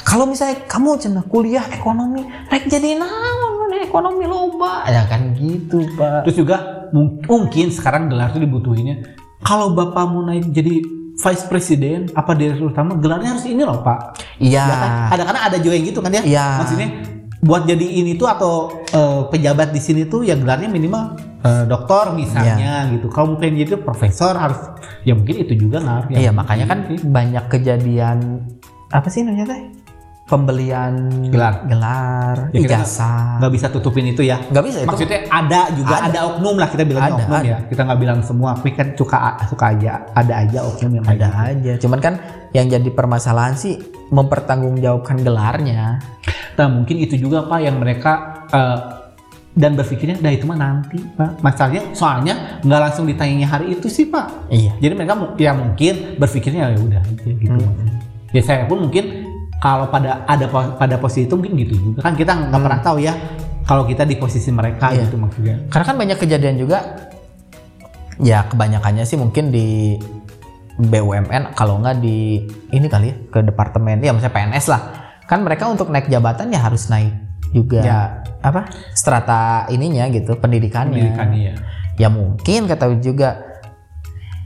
Kalau 0.05 0.27
misalnya 0.27 0.61
kamu 0.67 0.99
cina 0.99 1.21
kuliah 1.25 1.63
ekonomi, 1.71 2.23
rek 2.47 2.67
jadi 2.67 2.95
naon 2.99 3.71
ekonomi 3.81 4.23
loba. 4.27 4.87
Ya 4.87 5.03
kan 5.07 5.35
gitu 5.35 5.83
Pak. 5.97 6.27
Terus 6.27 6.37
juga 6.37 6.57
mung- 6.95 7.19
mungkin 7.25 7.71
sekarang 7.71 8.07
gelar 8.07 8.31
tuh 8.31 8.39
dibutuhinnya. 8.43 9.03
Kalau 9.41 9.73
bapak 9.73 10.05
mau 10.05 10.21
naik 10.21 10.53
jadi 10.53 11.00
vice 11.21 11.45
president 11.45 12.09
apa 12.11 12.33
direktur 12.33 12.73
utama 12.73 12.97
gelarnya 12.97 13.37
harus 13.37 13.45
ini 13.45 13.61
loh 13.61 13.79
pak. 13.79 14.17
Iya. 14.41 14.65
Ya 14.65 14.75
kan? 14.75 14.91
Kadang-kadang 15.13 15.43
ada 15.45 15.57
juga 15.57 15.73
yang 15.77 15.85
gitu 15.85 15.99
kan 16.01 16.11
ya. 16.11 16.23
Iya. 16.25 16.47
Maksudnya 16.59 16.89
buat 17.41 17.65
jadi 17.65 17.85
ini 18.01 18.17
tuh 18.17 18.29
atau 18.29 18.53
eh, 18.89 19.21
pejabat 19.29 19.69
di 19.69 19.81
sini 19.81 20.05
tuh 20.05 20.21
ya 20.21 20.33
gelarnya 20.33 20.69
minimal 20.69 21.17
eh, 21.41 21.63
doktor 21.65 22.13
misalnya 22.13 22.89
Iya. 22.89 22.93
gitu. 22.97 23.09
Kalau 23.09 23.37
pengen 23.37 23.61
jadi 23.61 23.77
profesor 23.77 24.33
harus 24.33 24.57
ya 25.01 25.13
mungkin 25.13 25.41
itu 25.41 25.53
juga 25.55 25.77
ngaruh. 25.79 26.09
ya. 26.13 26.17
Iya 26.25 26.31
makanya 26.33 26.65
kan 26.65 26.79
banyak 27.01 27.45
kejadian 27.49 28.17
apa 28.89 29.07
sih 29.07 29.21
namanya 29.21 29.55
teh? 29.55 29.61
Pembelian 30.31 31.11
Gelar. 31.27 31.67
gelar, 31.67 32.37
Ya, 32.55 32.63
ijazah. 32.63 33.43
nggak 33.43 33.51
bisa 33.51 33.67
tutupin 33.67 34.07
itu 34.07 34.23
ya. 34.23 34.39
Nggak 34.47 34.63
bisa 34.63 34.77
itu. 34.79 34.87
Maksudnya 34.87 35.19
ada 35.27 35.61
juga 35.75 35.95
Ada. 35.99 36.07
ada, 36.07 36.19
oknum 36.31 36.55
lah 36.55 36.71
kita 36.71 36.87
bilangnya 36.87 37.11
Ada, 37.11 37.19
oknum 37.19 37.35
ada. 37.35 37.49
ya. 37.51 37.57
Kita 37.67 37.81
nggak 37.83 37.99
bilang 37.99 38.19
semua, 38.23 38.49
tapi 38.55 38.71
kan 38.71 38.87
suka 38.95 39.17
suka 39.45 39.65
aja 39.75 39.91
ada 40.15 40.33
aja 40.39 40.59
oknum 40.63 40.91
yang 40.95 41.05
ada 41.05 41.27
gitu. 41.27 41.51
aja. 41.51 41.73
Cuman 41.83 41.99
kan 41.99 42.13
yang 42.51 42.65
jadi 42.65 42.89
permasalahan 42.89 43.59
sih 43.59 43.75
mempertanggungjawabkan 44.07 45.19
gelarnya. 45.19 45.99
Nah 46.55 46.67
mungkin 46.67 46.95
itu 46.95 47.19
juga 47.19 47.43
pak 47.43 47.59
yang 47.59 47.75
mereka 47.75 48.11
eh, 48.51 48.79
dan 49.51 49.75
berpikirnya, 49.75 50.15
dah 50.15 50.31
itu 50.31 50.47
mah 50.47 50.55
nanti 50.55 50.95
pak. 51.11 51.43
Masalahnya 51.43 51.91
soalnya 51.91 52.63
nggak 52.63 52.79
langsung 52.87 53.03
ditanyanya 53.03 53.51
hari 53.51 53.75
itu 53.75 53.91
sih 53.91 54.07
pak. 54.07 54.47
Iya. 54.47 54.79
Jadi 54.79 54.93
mereka 54.95 55.19
ya 55.35 55.51
mungkin 55.51 56.15
berpikirnya 56.15 56.71
ya 56.71 56.79
udah 56.79 57.01
aja 57.03 57.29
gitu. 57.35 57.51
Hmm. 57.51 57.99
Ya 58.31 58.39
saya 58.39 58.63
pun 58.63 58.87
mungkin 58.87 59.27
kalau 59.61 59.85
pada 59.87 60.25
ada 60.25 60.49
pada 60.49 60.95
posisi 60.97 61.23
itu 61.23 61.37
mungkin 61.37 61.53
gitu 61.55 61.75
juga 61.79 62.01
kan 62.01 62.13
kita 62.13 62.33
nggak 62.49 62.59
pernah 62.59 62.81
tahu 62.81 62.97
ya 62.97 63.13
kalau 63.61 63.85
kita 63.85 64.03
di 64.03 64.17
posisi 64.17 64.49
mereka 64.49 64.89
Hmm. 64.89 64.97
Iya. 64.97 65.03
gitu 65.05 65.15
maksudnya. 65.15 65.55
Karena 65.69 65.85
kan 65.85 65.95
banyak 65.95 66.17
kejadian 66.17 66.57
juga. 66.57 66.77
Ya 68.17 68.43
kebanyakannya 68.43 69.01
sih 69.01 69.15
mungkin 69.15 69.49
di 69.49 69.97
BUMN 70.77 71.53
kalau 71.53 71.77
nggak 71.77 71.97
di 71.97 72.41
ini 72.69 72.85
kali 72.85 73.09
ya 73.09 73.15
ke 73.27 73.39
departemen 73.43 73.97
ya 73.97 74.11
misalnya 74.11 74.29
PNS 74.31 74.65
lah 74.67 74.81
kan 75.25 75.41
mereka 75.41 75.65
untuk 75.65 75.89
naik 75.89 76.05
jabatan 76.05 76.49
ya 76.49 76.59
harus 76.59 76.85
naik 76.87 77.13
juga 77.49 77.81
Ya. 77.81 78.01
apa 78.39 78.65
strata 78.91 79.65
ininya 79.67 80.05
gitu 80.07 80.33
pendidikannya 80.35 80.95
Pendidikannya 80.95 81.39
ya. 81.41 81.53
ya 81.97 82.07
mungkin 82.09 82.65
kata 82.65 82.93
juga 82.97 83.41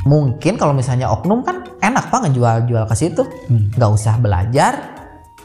mungkin 0.03 0.55
kalau 0.55 0.71
misalnya 0.71 1.09
oknum 1.09 1.41
kan 1.41 1.65
enak 1.79 2.07
pak 2.07 2.19
ngejual-jual 2.23 2.83
ke 2.85 2.95
situ 2.95 3.23
Hmm. 3.47 3.73
nggak 3.73 3.91
usah 3.91 4.15
belajar 4.17 4.73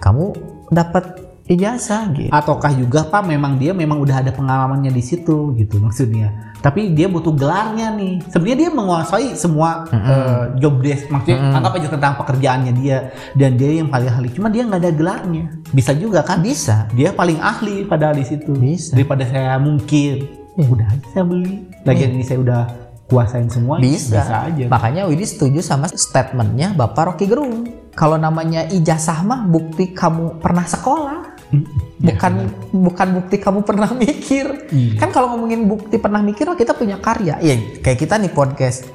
kamu 0.01 0.33
dapat 0.73 1.05
ijazah 1.51 2.15
gitu 2.15 2.31
Ataukah 2.31 2.71
juga 2.73 3.03
Pak 3.11 3.27
memang 3.27 3.59
dia 3.59 3.75
memang 3.75 3.99
udah 3.99 4.23
ada 4.23 4.31
pengalamannya 4.31 4.95
di 4.95 5.03
situ 5.03 5.51
gitu 5.59 5.83
maksudnya. 5.83 6.55
Tapi 6.61 6.93
dia 6.95 7.09
butuh 7.11 7.33
gelarnya 7.35 7.91
nih. 7.97 8.21
Sebenarnya 8.31 8.59
dia 8.69 8.71
menguasai 8.71 9.35
semua 9.35 9.89
eh, 9.91 10.55
job 10.61 10.79
desk 10.79 11.11
maksudnya 11.11 11.41
Mm-mm. 11.43 11.57
anggap 11.59 11.73
aja 11.75 11.89
tentang 11.91 12.13
pekerjaannya 12.23 12.73
dia 12.79 12.99
dan 13.35 13.59
dia 13.59 13.83
yang 13.83 13.89
paling 13.91 14.13
ahli. 14.13 14.29
Cuma 14.31 14.47
dia 14.47 14.63
nggak 14.63 14.79
ada 14.79 14.93
gelarnya. 14.95 15.45
Bisa 15.75 15.91
juga 15.97 16.23
kan? 16.23 16.39
bisa 16.39 16.87
Dia 16.95 17.11
paling 17.11 17.43
ahli 17.43 17.83
padahal 17.83 18.15
di 18.15 18.25
situ. 18.29 18.55
Bisa. 18.55 18.95
Daripada 18.95 19.27
saya 19.27 19.59
mungkin 19.59 20.39
Iya. 20.59 20.67
udah 20.67 20.87
aja 20.87 21.07
saya 21.11 21.25
beli. 21.25 21.55
Lagian 21.89 22.11
ini 22.15 22.25
saya 22.27 22.39
udah 22.45 22.63
kuasain 23.11 23.47
semua. 23.47 23.77
bisa, 23.77 24.23
Bisa 24.23 24.37
aja. 24.47 24.65
makanya 24.67 25.05
Widi 25.05 25.27
setuju 25.27 25.59
sama 25.59 25.87
statementnya 25.87 26.73
Bapak 26.73 27.11
Rocky 27.11 27.27
Gerung 27.27 27.67
kalau 27.93 28.15
namanya 28.15 28.65
ijazah 28.65 29.21
mah 29.21 29.45
bukti 29.45 29.91
kamu 29.91 30.39
pernah 30.39 30.65
sekolah 30.65 31.19
Hmm. 31.51 31.67
bukan 31.99 32.33
bukan 32.71 33.09
bukti 33.13 33.37
kamu 33.37 33.61
pernah 33.61 33.91
mikir 33.99 34.71
Iya. 34.71 34.95
kan 34.97 35.11
kalau 35.11 35.35
ngomongin 35.35 35.67
bukti 35.67 35.99
pernah 35.99 36.23
mikir 36.23 36.47
oh 36.47 36.55
kita 36.55 36.73
punya 36.73 36.95
karya 36.97 37.43
ya 37.43 37.55
kayak 37.83 37.99
kita 37.99 38.15
nih 38.17 38.31
podcast 38.31 38.87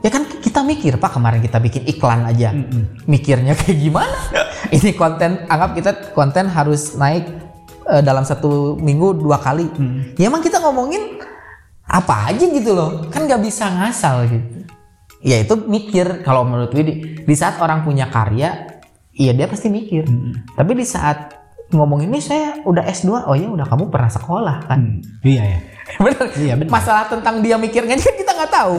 ya 0.00 0.08
kan 0.08 0.24
kita 0.24 0.64
mikir 0.64 0.96
pak 0.96 1.12
kemarin 1.12 1.36
kita 1.38 1.60
bikin 1.60 1.84
iklan 1.84 2.24
aja 2.24 2.48
Mm-mm. 2.50 3.04
mikirnya 3.04 3.52
kayak 3.60 3.76
gimana 3.76 4.16
ini 4.70 4.90
konten 4.90 5.44
anggap 5.44 5.76
kita 5.76 5.90
konten 6.10 6.48
harus 6.48 6.96
naik 6.96 7.28
eh, 7.84 8.00
dalam 8.00 8.24
satu 8.24 8.72
minggu 8.74 9.12
dua 9.18 9.36
kali 9.36 9.68
Hmm. 9.68 10.16
ya 10.16 10.32
emang 10.32 10.40
kita 10.40 10.58
ngomongin 10.58 11.17
apa 11.88 12.28
aja 12.28 12.44
gitu 12.44 12.70
loh 12.70 13.08
kan 13.08 13.24
nggak 13.24 13.40
bisa 13.40 13.64
ngasal 13.66 14.24
gitu 14.24 14.68
ya 15.20 15.40
itu 15.40 15.56
mikir 15.58 16.20
kalau 16.20 16.44
menurut 16.44 16.70
Widi 16.70 17.18
di 17.18 17.34
saat 17.34 17.56
orang 17.56 17.80
punya 17.80 18.06
karya 18.06 18.68
iya 19.10 19.32
dia 19.32 19.44
pasti 19.44 19.66
mikir 19.66 20.04
Mm-mm. 20.04 20.52
tapi 20.52 20.72
di 20.72 20.84
saat 20.84 21.34
ngomong 21.68 22.00
ini 22.02 22.16
saya 22.18 22.62
udah 22.62 22.84
S2 22.86 23.08
oh 23.24 23.34
ya 23.34 23.44
udah 23.46 23.66
kamu 23.66 23.88
pernah 23.88 24.08
sekolah 24.08 24.56
kan 24.64 24.78
Hmm. 24.78 25.00
Iya 25.22 25.42
ya. 25.44 25.58
bener 26.04 26.24
Iya 26.34 26.54
benar. 26.54 26.70
masalah 26.70 27.04
tentang 27.06 27.40
dia 27.40 27.56
mikirnya 27.56 27.92
kan 27.94 28.14
kita 28.14 28.32
nggak 28.32 28.52
tahu 28.52 28.76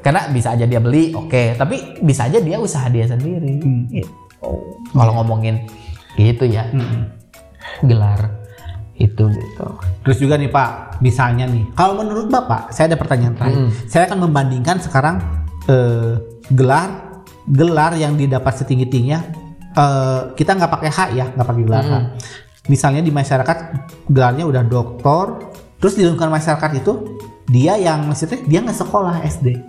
karena 0.00 0.20
bisa 0.28 0.48
aja 0.50 0.64
dia 0.64 0.78
beli 0.78 1.12
oke 1.12 1.42
tapi 1.54 1.76
bisa 2.00 2.24
aja 2.24 2.38
dia 2.38 2.56
usaha 2.56 2.86
dia 2.86 3.04
sendiri 3.04 3.60
Hmm. 3.60 3.84
Gitu. 3.88 4.08
kalau 4.90 5.12
ngomongin 5.14 5.64
gitu 6.14 6.44
ya 6.44 6.68
Mm-mm. 6.70 7.08
gelar 7.82 8.39
itu 9.00 9.24
gitu 9.32 9.66
Terus 10.04 10.16
juga 10.20 10.36
nih 10.36 10.48
Pak, 10.52 11.00
misalnya 11.04 11.44
nih, 11.48 11.72
kalau 11.76 11.96
menurut 12.00 12.28
Bapak, 12.28 12.72
saya 12.72 12.92
ada 12.92 12.96
pertanyaan 12.96 13.36
terakhir. 13.36 13.68
Mm. 13.68 13.70
Saya 13.84 14.02
akan 14.08 14.18
membandingkan 14.28 14.76
sekarang 14.80 15.20
eh, 15.68 16.16
gelar 16.52 17.20
gelar 17.48 17.92
yang 17.96 18.14
didapat 18.16 18.64
setinggi 18.64 18.86
tingginya. 18.88 19.20
eh, 19.70 20.20
kita 20.34 20.56
nggak 20.56 20.72
pakai 20.72 20.90
H 20.90 21.00
ya, 21.14 21.26
nggak 21.36 21.46
pakai 21.46 21.62
gelar 21.68 21.84
H. 21.84 21.92
Mm. 21.92 22.06
Misalnya 22.72 23.02
di 23.04 23.12
masyarakat 23.12 23.58
gelarnya 24.08 24.44
udah 24.48 24.62
doktor, 24.64 25.52
terus 25.80 25.96
di 25.96 26.02
lingkungan 26.04 26.32
masyarakat 26.32 26.70
itu 26.80 26.92
dia 27.46 27.76
yang 27.76 28.08
maksudnya 28.08 28.40
dia 28.48 28.60
nggak 28.64 28.78
sekolah 28.78 29.20
SD. 29.26 29.60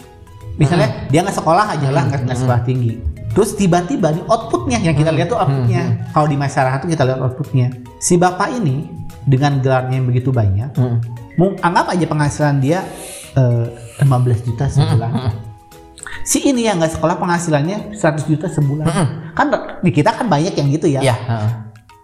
Misalnya 0.60 1.08
dia 1.12 1.20
nggak 1.24 1.38
sekolah 1.38 1.66
aja 1.76 1.88
lah, 1.92 2.04
nggak 2.08 2.22
nggak 2.28 2.40
sekolah 2.40 2.62
tinggi. 2.64 2.94
Terus 3.32 3.56
tiba-tiba 3.56 4.12
nih 4.12 4.24
outputnya 4.28 4.78
yang 4.84 4.96
kita 4.96 5.12
lihat 5.12 5.32
tuh 5.32 5.40
outputnya. 5.40 6.08
Kalau 6.12 6.28
di 6.28 6.38
masyarakat 6.38 6.78
tuh 6.84 6.90
kita 6.92 7.04
lihat 7.08 7.20
outputnya. 7.24 7.68
Si 7.98 8.20
bapak 8.20 8.60
ini 8.60 9.01
dengan 9.26 9.62
gelarnya 9.62 10.02
yang 10.02 10.08
begitu 10.10 10.34
banyak, 10.34 10.74
Mm. 10.76 10.98
Mau 11.40 11.56
anggap 11.64 11.96
aja 11.96 12.06
penghasilan 12.06 12.60
dia 12.60 12.84
eh, 13.38 13.66
15 14.04 14.48
juta 14.48 14.68
sebulan. 14.68 15.12
Si 16.22 16.44
ini 16.46 16.70
yang 16.70 16.78
nggak 16.78 17.00
sekolah 17.00 17.18
penghasilannya 17.18 17.98
100 17.98 18.30
juta 18.30 18.46
sebulan. 18.52 18.86
Kan 19.34 19.48
di 19.82 19.90
kita 19.90 20.14
kan 20.14 20.30
banyak 20.30 20.54
yang 20.54 20.68
gitu 20.70 20.86
ya. 20.86 21.02
ya 21.02 21.16
heeh. 21.18 21.50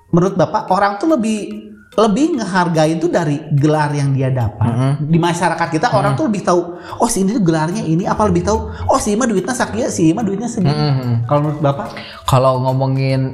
Menurut 0.10 0.40
Bapak 0.40 0.72
orang 0.74 0.98
tuh 0.98 1.12
lebih 1.12 1.68
lebih 1.98 2.38
ngehargain 2.38 3.02
tuh 3.02 3.10
dari 3.10 3.42
gelar 3.58 3.90
yang 3.90 4.14
dia 4.14 4.30
dapat. 4.30 4.70
Mm-mm. 4.70 4.94
Di 5.10 5.18
masyarakat 5.18 5.68
kita 5.74 5.90
orang 5.98 6.14
tuh 6.14 6.30
lebih 6.30 6.46
tahu, 6.46 6.78
oh 7.02 7.10
si 7.10 7.26
ini 7.26 7.34
tuh 7.34 7.42
gelarnya 7.42 7.82
ini 7.82 8.06
apa 8.06 8.30
lebih 8.30 8.46
tahu, 8.46 8.70
oh 8.70 9.00
si 9.02 9.18
Ima 9.18 9.26
duitnya 9.26 9.58
sakia, 9.58 9.90
si 9.90 10.14
Ima 10.14 10.22
duitnya 10.22 10.46
segini. 10.46 10.78
Mm-mm. 10.78 11.26
Kalau 11.26 11.40
menurut 11.42 11.62
Bapak? 11.62 11.98
kalau 12.30 12.62
ngomongin 12.62 13.34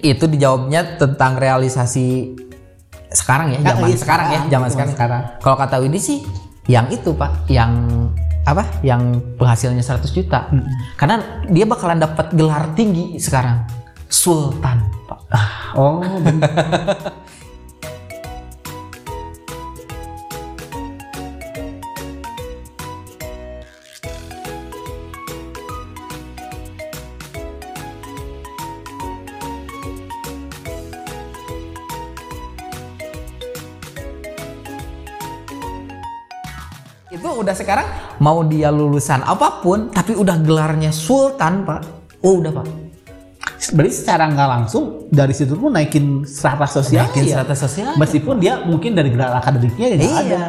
itu 0.00 0.24
dijawabnya 0.24 0.96
tentang 0.96 1.36
realisasi 1.36 2.32
sekarang 3.10 3.50
ya 3.50 3.58
Ya, 3.58 3.72
zaman 3.72 3.86
iya, 3.86 3.96
sekarang 3.96 4.26
ya 4.26 4.32
sekarang, 4.34 4.50
zaman 4.50 4.68
sekarang. 4.68 4.92
sekarang. 4.92 5.22
kalau 5.38 5.56
kata 5.56 5.76
Widi 5.78 5.98
sih 5.98 6.18
yang 6.66 6.86
itu 6.88 7.10
pak 7.12 7.48
yang 7.48 7.72
apa 8.42 8.64
yang 8.80 9.00
penghasilannya 9.36 9.80
100 9.80 10.08
juta 10.10 10.48
Mm. 10.48 10.64
karena 10.94 11.16
dia 11.46 11.64
bakalan 11.64 11.96
dapat 11.96 12.32
gelar 12.32 12.72
tinggi 12.72 13.16
sekarang 13.16 13.64
sultan 14.06 14.80
pak 15.04 15.20
Oh, 15.74 16.00
itu 37.08 37.24
udah 37.24 37.54
sekarang 37.54 37.86
mau 38.18 38.44
dia 38.44 38.68
lulusan 38.68 39.20
apa 39.22 39.60
pun 39.60 39.88
tapi 39.88 40.12
udah 40.12 40.36
gelarnya 40.38 40.92
sultan 40.92 41.64
pak 41.64 41.80
oh 42.20 42.40
udah 42.40 42.52
pak 42.54 42.68
Berarti 43.58 43.90
secara 43.92 44.30
nggak 44.30 44.48
langsung 44.48 45.10
dari 45.10 45.34
situ 45.34 45.58
pun 45.58 45.74
naikin 45.74 46.22
strata 46.22 46.62
sosial 46.64 47.04
Naikin 47.04 47.26
ya. 47.26 47.42
strata 47.42 47.58
sosial. 47.58 47.98
Meskipun 47.98 48.38
dia 48.38 48.62
mungkin 48.62 48.94
dari 48.94 49.10
gelar 49.10 49.34
akademiknya 49.34 49.86
ya 49.88 49.96
nggak 49.98 50.06
Iya. 50.06 50.22
ada. 50.22 50.44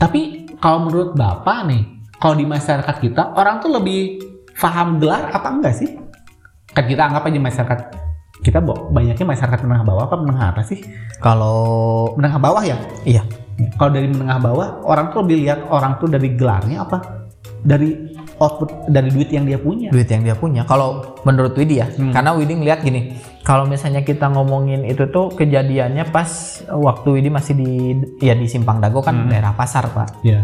Tapi 0.00 0.20
kalau 0.56 0.88
menurut 0.88 1.12
Bapak 1.12 1.68
nih, 1.68 1.82
kalau 2.16 2.34
di 2.34 2.48
masyarakat 2.48 2.96
kita 2.96 3.36
orang 3.36 3.60
tuh 3.60 3.76
lebih 3.76 4.24
paham 4.56 4.96
gelar 4.98 5.30
apa 5.30 5.52
enggak 5.52 5.74
sih? 5.76 5.92
Kan 6.72 6.88
kita 6.88 7.12
anggap 7.12 7.28
aja 7.28 7.38
masyarakat 7.38 7.78
kita 8.40 8.58
banyaknya 8.88 9.26
masyarakat 9.28 9.58
menengah 9.60 9.84
bawah 9.84 10.02
apa 10.08 10.16
menengah 10.16 10.46
atas 10.48 10.66
sih? 10.72 10.80
kalau 11.20 11.60
Menengah 12.16 12.40
bawah 12.40 12.62
ya? 12.64 12.80
iya 13.04 13.22
Kalau 13.76 13.90
dari 13.92 14.08
menengah 14.08 14.38
bawah 14.40 14.68
orang 14.84 15.12
tuh 15.12 15.22
lebih 15.24 15.36
lihat 15.46 15.58
orang 15.68 16.00
tuh 16.00 16.08
dari 16.08 16.28
gelarnya 16.34 16.82
apa? 16.84 16.98
Dari 17.62 18.10
output 18.42 18.90
dari 18.90 19.06
duit 19.14 19.30
yang 19.30 19.46
dia 19.46 19.54
punya. 19.60 19.86
duit 19.94 20.10
yang 20.10 20.26
dia 20.26 20.34
punya. 20.34 20.66
Kalau 20.66 21.18
menurut 21.22 21.54
Widi 21.54 21.78
ya, 21.78 21.86
Hmm. 21.86 22.10
karena 22.10 22.34
Widi 22.34 22.58
ngeliat 22.58 22.82
gini, 22.82 23.14
kalau 23.46 23.70
misalnya 23.70 24.02
kita 24.02 24.26
ngomongin 24.26 24.82
itu 24.82 25.06
tuh 25.14 25.30
kejadiannya 25.30 26.10
pas 26.10 26.58
waktu 26.66 27.22
Widi 27.22 27.30
masih 27.30 27.54
di 27.54 27.70
ya 28.18 28.34
di 28.34 28.50
Simpang 28.50 28.82
Dago 28.82 28.98
kan 28.98 29.14
Hmm. 29.14 29.30
daerah 29.30 29.54
pasar 29.54 29.86
pak. 29.94 30.26
Ya. 30.26 30.42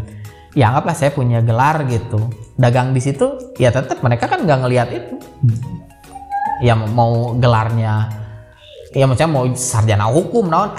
Ya 0.54 0.70
anggaplah 0.70 0.94
saya 0.94 1.10
punya 1.10 1.42
gelar 1.42 1.86
gitu, 1.90 2.30
dagang 2.54 2.94
di 2.94 3.02
situ, 3.02 3.34
ya 3.58 3.74
tetap 3.74 3.98
mereka 3.98 4.30
kan 4.30 4.46
nggak 4.46 4.58
ngelihat 4.62 4.88
itu. 4.94 5.14
Hmm. 5.18 5.58
Ya 6.62 6.74
mau 6.74 7.34
gelarnya, 7.34 8.10
ya 8.94 9.04
maksudnya 9.06 9.30
mau 9.30 9.46
sarjana 9.54 10.06
hukum, 10.06 10.50
naon, 10.50 10.74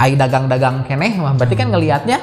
ai 0.00 0.18
dagang-dagang 0.18 0.82
keneh 0.86 1.14
mah, 1.18 1.34
berarti 1.38 1.54
kan 1.54 1.70
ngelihatnya 1.70 2.18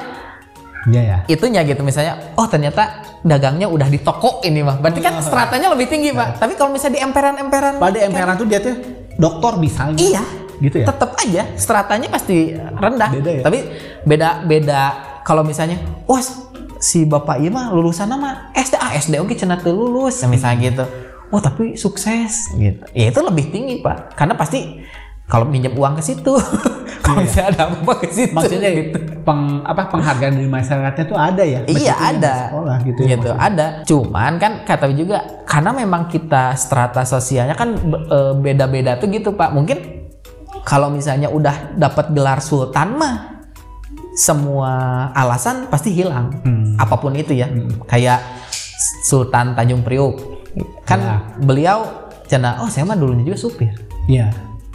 Iya 0.82 1.02
ya. 1.02 1.18
itunya 1.30 1.62
gitu. 1.62 1.78
Misalnya 1.86 2.34
oh 2.34 2.46
ternyata 2.50 3.06
dagangnya 3.22 3.70
udah 3.70 3.86
di 3.86 4.02
toko 4.02 4.42
ini 4.42 4.66
mah. 4.66 4.82
Berarti 4.82 4.98
kan 4.98 5.22
stratanya 5.22 5.70
lebih 5.70 5.86
tinggi 5.86 6.10
pak. 6.10 6.42
Tapi 6.42 6.58
kalau 6.58 6.74
misalnya 6.74 6.98
di 6.98 7.02
emperan-emperan 7.06 7.78
Pada 7.78 7.98
emperan 8.02 8.34
tuh 8.34 8.46
dia 8.50 8.58
tuh 8.58 8.74
dokter 9.14 9.52
misalnya. 9.62 9.98
iya. 10.02 10.22
Gitu 10.62 10.78
ya. 10.78 10.86
tetap 10.94 11.18
aja 11.18 11.42
stratanya 11.58 12.06
pasti 12.06 12.54
rendah. 12.54 13.10
Beda 13.10 13.30
ya? 13.34 13.42
tapi 13.42 13.58
beda 14.06 14.46
beda 14.46 14.80
kalau 15.26 15.42
misalnya 15.42 15.78
wah 16.06 16.22
si 16.78 17.02
bapak 17.02 17.42
iya 17.42 17.50
mah 17.50 17.74
lulusan 17.74 18.10
mah 18.14 18.54
SD 18.54 18.74
ah 18.78 18.94
SD 18.94 19.18
oke 19.18 19.34
cenah 19.34 19.58
teu 19.58 19.74
lulus 19.74 20.22
misalnya 20.26 20.58
gitu. 20.70 20.84
Wah 21.34 21.42
tapi 21.42 21.74
sukses. 21.74 22.54
Gitu. 22.54 22.82
Ya 22.94 23.10
itu 23.10 23.20
lebih 23.22 23.50
tinggi 23.50 23.82
pak. 23.82 24.14
Karena 24.14 24.38
pasti 24.38 24.82
kalau 25.26 25.44
minjem 25.44 25.72
uang 25.72 25.96
ke 25.96 26.02
situ 26.04 26.34
kalau 27.06 27.22
Iya. 27.22 27.50
ada 27.50 27.62
apa 27.68 27.92
ke 27.98 28.08
situ 28.08 28.30
Maksudnya 28.30 28.70
gitu 28.70 28.96
peng, 29.22 29.60
apa 29.62 29.86
penghargaan 29.86 30.34
dari 30.34 30.46
masyarakatnya 30.46 31.04
tuh 31.04 31.16
ada 31.16 31.42
ya? 31.42 31.60
Iya 31.64 31.94
ada, 31.94 32.34
Sekolah 32.48 32.76
gitu, 32.82 33.00
ya. 33.00 33.08
gitu 33.10 33.30
ada. 33.32 33.66
Cuman 33.82 34.32
kan 34.36 34.52
kata 34.62 34.86
juga 34.92 35.18
karena 35.44 35.70
memang 35.72 36.06
kita 36.06 36.54
strata 36.54 37.02
sosialnya 37.02 37.52
kan 37.52 37.74
eh, 38.06 38.32
beda-beda 38.34 38.96
tuh 38.96 39.08
gitu 39.08 39.34
pak. 39.34 39.50
Mungkin 39.50 39.78
kalau 40.62 40.88
misalnya 40.88 41.26
udah 41.26 41.74
dapat 41.74 42.10
gelar 42.10 42.38
sultan 42.38 42.94
mah 42.94 43.42
semua 44.12 44.70
alasan 45.12 45.66
pasti 45.66 45.90
hilang. 45.90 46.30
Hmm. 46.40 46.76
Apa 46.76 46.96
pun 46.96 47.14
itu 47.14 47.32
ya, 47.32 47.48
Hmm. 47.48 47.82
kayak 47.84 48.20
Sultan 49.02 49.54
Tanjung 49.54 49.82
Priuk 49.82 50.18
kan 50.82 50.98
Ya. 50.98 51.16
beliau 51.38 51.78
cina 52.24 52.58
oh 52.58 52.68
saya 52.68 52.84
mah 52.84 52.94
dulunya 52.94 53.24
juga 53.24 53.38
supir 53.38 53.72
Iya. 54.04 54.28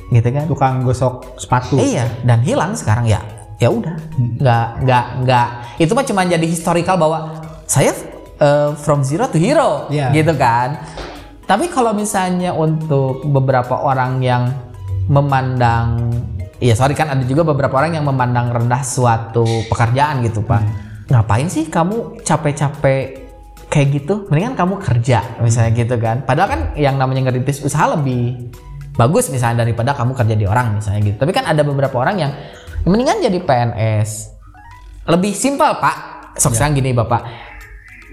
Gitu 0.10 0.28
kan. 0.30 0.44
Tukang 0.48 0.76
gosok 0.84 1.38
sepatu. 1.38 1.78
Iya 1.78 2.08
dan 2.24 2.42
hilang 2.42 2.74
sekarang 2.74 3.08
ya. 3.08 3.20
Ya 3.58 3.74
udah. 3.74 3.98
Nggak 4.18 4.68
nggak 4.86 5.06
nggak. 5.26 5.48
Itu 5.82 5.92
mah 5.98 6.06
cuma 6.06 6.22
jadi 6.24 6.46
historical 6.46 6.96
bahwa 6.96 7.42
saya 7.66 7.92
uh, 8.38 8.72
from 8.78 9.02
zero 9.02 9.26
to 9.28 9.38
hero 9.38 9.90
Iya. 9.90 10.14
gitu 10.14 10.34
kan. 10.38 10.78
Tapi 11.48 11.72
kalau 11.72 11.96
misalnya 11.96 12.52
untuk 12.52 13.24
beberapa 13.24 13.80
orang 13.80 14.20
yang 14.20 14.52
memandang 15.08 16.12
ya 16.60 16.76
sorry 16.76 16.92
kan 16.98 17.08
ada 17.08 17.24
juga 17.24 17.48
beberapa 17.48 17.80
orang 17.80 17.96
yang 17.96 18.06
memandang 18.06 18.52
rendah 18.52 18.84
suatu 18.84 19.46
pekerjaan 19.72 20.22
gitu 20.28 20.44
pak. 20.44 20.62
Ngapain 21.08 21.48
sih 21.48 21.72
kamu 21.72 22.20
capek-capek 22.28 23.04
kayak 23.72 23.88
gitu? 23.96 24.28
Mendingan 24.28 24.60
kamu 24.60 24.76
kerja 24.84 25.24
misalnya 25.40 25.72
gitu 25.72 25.96
kan. 25.96 26.28
Padahal 26.28 26.50
kan 26.52 26.62
yang 26.76 27.00
namanya 27.00 27.32
ngerintis 27.32 27.64
usaha 27.64 27.96
lebih 27.96 28.52
bagus 28.98 29.30
misalnya 29.30 29.63
daripada 29.63 29.94
kamu 29.94 30.18
kerja 30.18 30.36
di 30.36 30.46
orang 30.50 30.82
misalnya 30.82 31.01
gitu. 31.06 31.18
Tapi 31.22 31.32
kan 31.32 31.46
ada 31.46 31.62
beberapa 31.62 31.96
orang 32.01 32.18
yang 32.18 32.32
mendingan 32.84 33.22
jadi 33.22 33.39
PNS 33.39 34.10
lebih 35.08 35.32
simpel 35.38 35.77
pak. 35.77 35.96
Sok 36.36 36.58
sekarang 36.58 36.75
gini 36.75 36.92
bapak. 36.98 37.22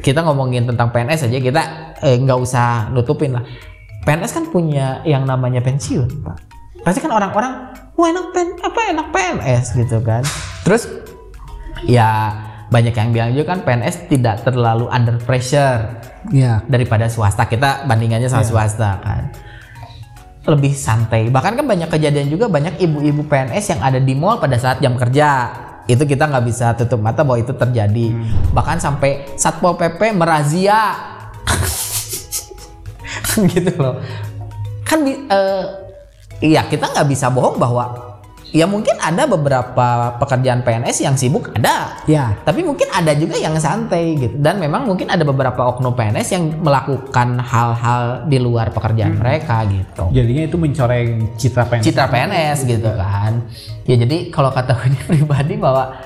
Kita 0.05 0.21
ngomongin 0.21 0.69
tentang 0.69 0.93
PNS 0.93 1.33
aja 1.33 1.39
kita 1.41 1.63
eh, 2.05 2.21
nggak 2.21 2.39
usah 2.39 2.93
nutupin 2.93 3.33
lah. 3.33 3.45
PNS 4.05 4.33
kan 4.37 4.45
punya 4.53 5.01
yang 5.09 5.25
namanya 5.25 5.65
pensiun 5.65 6.21
pak. 6.21 6.39
Pasti 6.85 7.01
kan 7.01 7.17
orang-orang 7.17 7.73
wah 7.97 8.09
enak 8.13 8.27
pen 8.37 8.49
apa 8.61 8.81
enak 8.93 9.07
PNS 9.09 9.65
gitu 9.81 10.05
kan. 10.05 10.21
Terus 10.69 10.85
ya 11.89 12.37
banyak 12.69 12.93
yang 12.93 13.09
bilang 13.13 13.31
juga 13.33 13.57
kan 13.57 13.65
PNS 13.65 14.13
tidak 14.13 14.45
terlalu 14.45 14.89
under 14.93 15.17
pressure 15.25 16.05
Iya. 16.33 16.65
daripada 16.69 17.09
swasta. 17.09 17.49
Kita 17.49 17.85
bandingannya 17.89 18.29
sama 18.29 18.45
swasta 18.45 19.01
kan 19.01 19.44
lebih 20.45 20.77
santai. 20.77 21.33
Bahkan 21.33 21.53
kan 21.57 21.67
banyak 21.67 21.89
kejadian 21.89 22.29
juga 22.29 22.53
banyak 22.53 22.77
ibu-ibu 22.81 23.25
PNS 23.25 23.77
yang 23.77 23.81
ada 23.81 23.97
di 24.01 24.13
mall 24.13 24.37
pada 24.37 24.61
saat 24.61 24.81
jam 24.85 24.97
kerja. 24.97 25.51
Itu 25.85 26.05
kita 26.05 26.29
nggak 26.29 26.45
bisa 26.45 26.73
tutup 26.77 27.01
mata 27.01 27.25
bahwa 27.25 27.41
itu 27.41 27.53
terjadi. 27.57 28.13
Bahkan 28.53 28.81
sampai 28.81 29.37
satpol 29.37 29.77
pp 29.77 30.13
merazia. 30.13 30.97
Gitu 33.53 33.73
loh. 33.77 34.01
Kan 34.85 35.05
eh, 35.09 35.65
iya 36.45 36.69
kita 36.69 36.93
nggak 36.93 37.09
bisa 37.09 37.33
bohong 37.33 37.57
bahwa 37.57 38.14
ya 38.55 38.71
mungkin 38.71 38.95
ada 39.03 39.27
beberapa 39.27 40.15
pekerjaan 40.23 40.63
PNS 40.63 41.03
yang 41.03 41.19
sibuk 41.19 41.51
ada. 41.59 41.99
Ya. 42.07 42.39
tapi 42.47 42.63
mungkin 42.63 42.87
ada 42.95 43.11
juga 43.19 43.35
yang 43.35 43.59
santai 43.59 44.15
gitu. 44.15 44.39
Dan 44.39 44.63
memang 44.63 44.87
mungkin 44.87 45.11
ada 45.11 45.27
beberapa 45.27 45.59
oknum 45.75 45.99
PNS 45.99 46.29
yang 46.39 46.45
melakukan 46.63 47.43
hal-hal 47.43 48.31
di 48.31 48.39
luar 48.39 48.71
pekerjaan 48.71 49.19
mereka 49.19 49.67
gitu. 49.67 50.15
Jadinya 50.15 50.47
itu 50.47 50.57
mencoreng 50.57 51.35
citra 51.35 51.67
PNS. 51.67 51.83
citra 51.83 52.07
PNS 52.07 52.59
gitu 52.71 52.91
kan. 52.95 53.33
Ya 53.91 53.99
jadi 53.99 54.31
kalau 54.31 54.55
kata 54.55 54.79
gue 54.87 55.03
pribadi 55.11 55.59
bahwa 55.59 55.99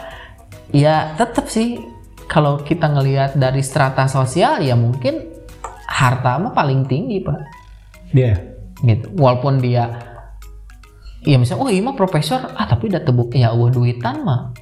ya 0.72 1.12
tetap 1.20 1.52
sih 1.52 1.76
kalau 2.24 2.64
kita 2.64 2.88
ngelihat 2.88 3.36
dari 3.36 3.60
strata 3.60 4.08
sosial 4.08 4.64
ya 4.64 4.72
mungkin 4.72 5.36
harta 5.84 6.40
mah 6.40 6.56
paling 6.56 6.88
tinggi 6.88 7.20
pak. 7.20 7.40
Dia. 8.08 8.40
gitu. 8.80 9.12
Walaupun 9.20 9.60
dia 9.60 10.07
ya 11.24 11.36
misalnya 11.36 11.62
oh 11.66 11.70
iya 11.70 11.82
mah 11.82 11.94
profesor 11.94 12.38
ah 12.54 12.66
tapi 12.66 12.90
udah 12.90 13.02
tebuk 13.02 13.34
ya 13.34 13.50
udah 13.50 13.70
duitan 13.72 14.22
mah 14.22 14.54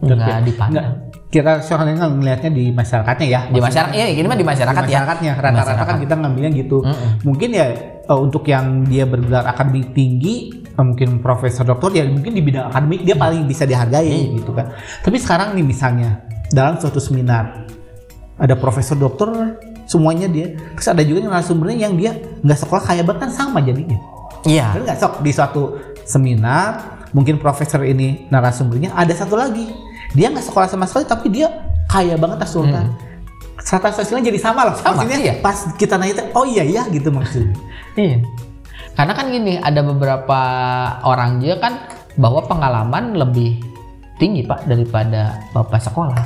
nggak 0.00 0.48
dipandang 0.48 0.92
Kita 1.30 1.62
soalnya 1.62 2.10
ngelihatnya 2.10 2.50
di 2.50 2.74
masyarakatnya 2.74 3.26
ya. 3.30 3.40
di 3.46 3.62
masyarakat 3.62 3.94
ya 3.94 4.06
gini 4.10 4.26
mah 4.26 4.34
di 4.34 4.42
masyarakat, 4.42 4.82
Di 4.82 4.90
ya 4.90 4.98
masyarakatnya 5.06 5.32
rata-rata 5.38 5.82
kan 5.86 5.96
kita 6.02 6.14
ngambilnya 6.18 6.50
gitu. 6.58 6.82
Mm-mm. 6.82 7.22
Mungkin 7.22 7.48
ya 7.54 7.66
eh, 8.02 8.18
untuk 8.18 8.42
yang 8.50 8.82
dia 8.82 9.06
bergelar 9.06 9.46
akademik 9.46 9.94
tinggi, 9.94 10.50
eh, 10.50 10.82
mungkin 10.82 11.22
profesor 11.22 11.62
doktor 11.62 11.94
ya 11.94 12.02
mungkin 12.10 12.34
di 12.34 12.42
bidang 12.42 12.74
akademik 12.74 13.06
dia 13.06 13.14
paling 13.14 13.46
bisa 13.46 13.62
dihargai 13.62 14.10
Hmm. 14.10 14.42
gitu 14.42 14.50
kan. 14.50 14.74
Tapi 15.06 15.16
sekarang 15.22 15.54
nih 15.54 15.62
misalnya 15.62 16.18
dalam 16.50 16.82
suatu 16.82 16.98
seminar 16.98 17.70
ada 18.34 18.58
profesor 18.58 18.98
doktor 18.98 19.54
semuanya 19.86 20.26
dia 20.26 20.50
terus 20.74 20.88
ada 20.90 21.02
juga 21.06 21.22
yang 21.22 21.30
narasumbernya 21.30 21.78
yang 21.86 21.94
dia 21.94 22.10
nggak 22.42 22.58
sekolah 22.58 22.82
kaya 22.82 23.06
banget 23.06 23.26
kan 23.26 23.30
sama 23.30 23.62
jadinya 23.62 24.02
iya 24.42 24.74
Bener 24.74 24.90
nggak 24.90 24.98
sok 24.98 25.22
di 25.22 25.30
suatu 25.30 25.62
seminar 26.06 27.02
mungkin 27.10 27.40
profesor 27.42 27.82
ini 27.82 28.28
narasumbernya 28.30 28.94
ada 28.94 29.12
satu 29.12 29.34
lagi 29.34 29.66
dia 30.14 30.30
nggak 30.30 30.46
sekolah 30.46 30.68
sama 30.70 30.86
sekali 30.86 31.06
tapi 31.06 31.26
dia 31.30 31.48
kaya 31.90 32.14
banget 32.14 32.46
tas 32.46 32.54
sultan 32.54 32.86
strata 33.60 33.92
sosialnya 33.92 34.32
jadi 34.32 34.40
sama 34.40 34.70
loh 34.70 34.74
Hmm. 34.78 34.82
Sama, 34.82 35.04
maksudnya 35.04 35.20
iya. 35.20 35.34
pas 35.38 35.58
kita 35.76 35.94
nanya 36.00 36.32
oh 36.32 36.46
iya 36.48 36.64
iya 36.64 36.82
gitu 36.88 37.12
maksudnya 37.12 37.54
Iya. 37.98 38.22
Karena 38.94 39.12
kan 39.16 39.32
gini, 39.32 39.56
ada 39.56 39.80
beberapa 39.80 40.40
orang 41.06 41.40
juga 41.40 41.56
kan 41.62 41.72
bahwa 42.20 42.44
pengalaman 42.44 43.16
lebih 43.16 43.62
tinggi 44.20 44.44
Pak 44.44 44.68
daripada 44.68 45.40
Bapak 45.56 45.80
sekolah. 45.80 46.20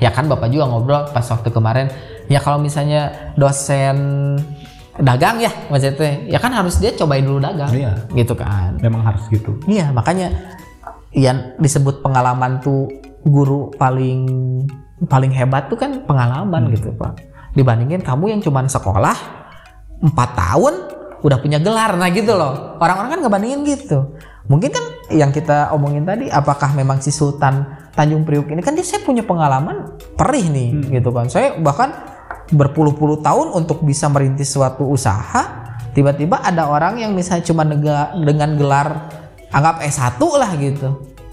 Ya 0.00 0.08
kan 0.08 0.24
Bapak 0.24 0.48
juga 0.48 0.68
ngobrol 0.68 1.04
pas 1.12 1.24
waktu 1.28 1.52
kemarin, 1.52 1.92
ya 2.32 2.40
kalau 2.40 2.56
misalnya 2.60 3.32
dosen 3.36 3.96
dagang 5.00 5.36
ya 5.40 5.52
maksudnya, 5.68 6.24
ya 6.28 6.38
kan 6.40 6.52
harus 6.52 6.80
dia 6.80 6.92
cobain 6.96 7.24
dulu 7.24 7.40
dagang. 7.40 7.68
Iya. 7.72 7.92
Gitu 8.12 8.32
kan. 8.32 8.80
memang 8.80 9.02
harus 9.04 9.24
gitu 9.28 9.56
Iya, 9.68 9.92
makanya 9.92 10.32
yang 11.16 11.56
disebut 11.56 12.04
pengalaman 12.04 12.60
tuh 12.60 12.88
guru 13.24 13.72
paling 13.74 14.28
paling 15.08 15.32
hebat 15.32 15.68
tuh 15.68 15.76
kan 15.76 16.04
pengalaman 16.04 16.72
gitu 16.72 16.92
pak. 16.96 17.20
Dibandingin 17.56 18.04
kamu 18.04 18.36
yang 18.36 18.40
cuman 18.44 18.68
sekolah 18.68 19.16
empat 20.04 20.30
tahun 20.36 20.74
udah 21.24 21.38
punya 21.40 21.58
gelar, 21.58 21.96
nah 21.96 22.12
gitu 22.12 22.36
loh. 22.36 22.76
Orang-orang 22.78 23.16
kan 23.16 23.20
ngebandingin 23.24 23.60
gitu. 23.64 24.14
Mungkin 24.46 24.70
kan 24.70 24.84
yang 25.10 25.34
kita 25.34 25.74
omongin 25.74 26.06
tadi, 26.06 26.30
apakah 26.30 26.70
memang 26.76 27.02
si 27.02 27.10
Sultan 27.10 27.66
Tanjung 27.96 28.22
Priuk 28.22 28.52
ini 28.52 28.60
kan 28.60 28.76
dia 28.76 28.84
saya 28.84 29.02
punya 29.02 29.24
pengalaman 29.24 29.96
perih 30.14 30.46
nih 30.52 31.00
gitu 31.00 31.10
kan. 31.10 31.26
Saya 31.26 31.56
bahkan 31.58 31.90
berpuluh-puluh 32.52 33.24
tahun 33.24 33.54
untuk 33.54 33.82
bisa 33.82 34.06
merintis 34.06 34.54
suatu 34.54 34.86
usaha 34.86 35.66
tiba-tiba 35.96 36.44
ada 36.44 36.68
orang 36.68 37.00
yang 37.00 37.16
misalnya 37.16 37.48
cuma 37.48 37.64
nega- 37.64 38.12
dengan 38.20 38.52
gelar 38.60 39.08
anggap 39.48 39.80
S1 39.80 40.20
lah 40.20 40.50
gitu. 40.60 40.88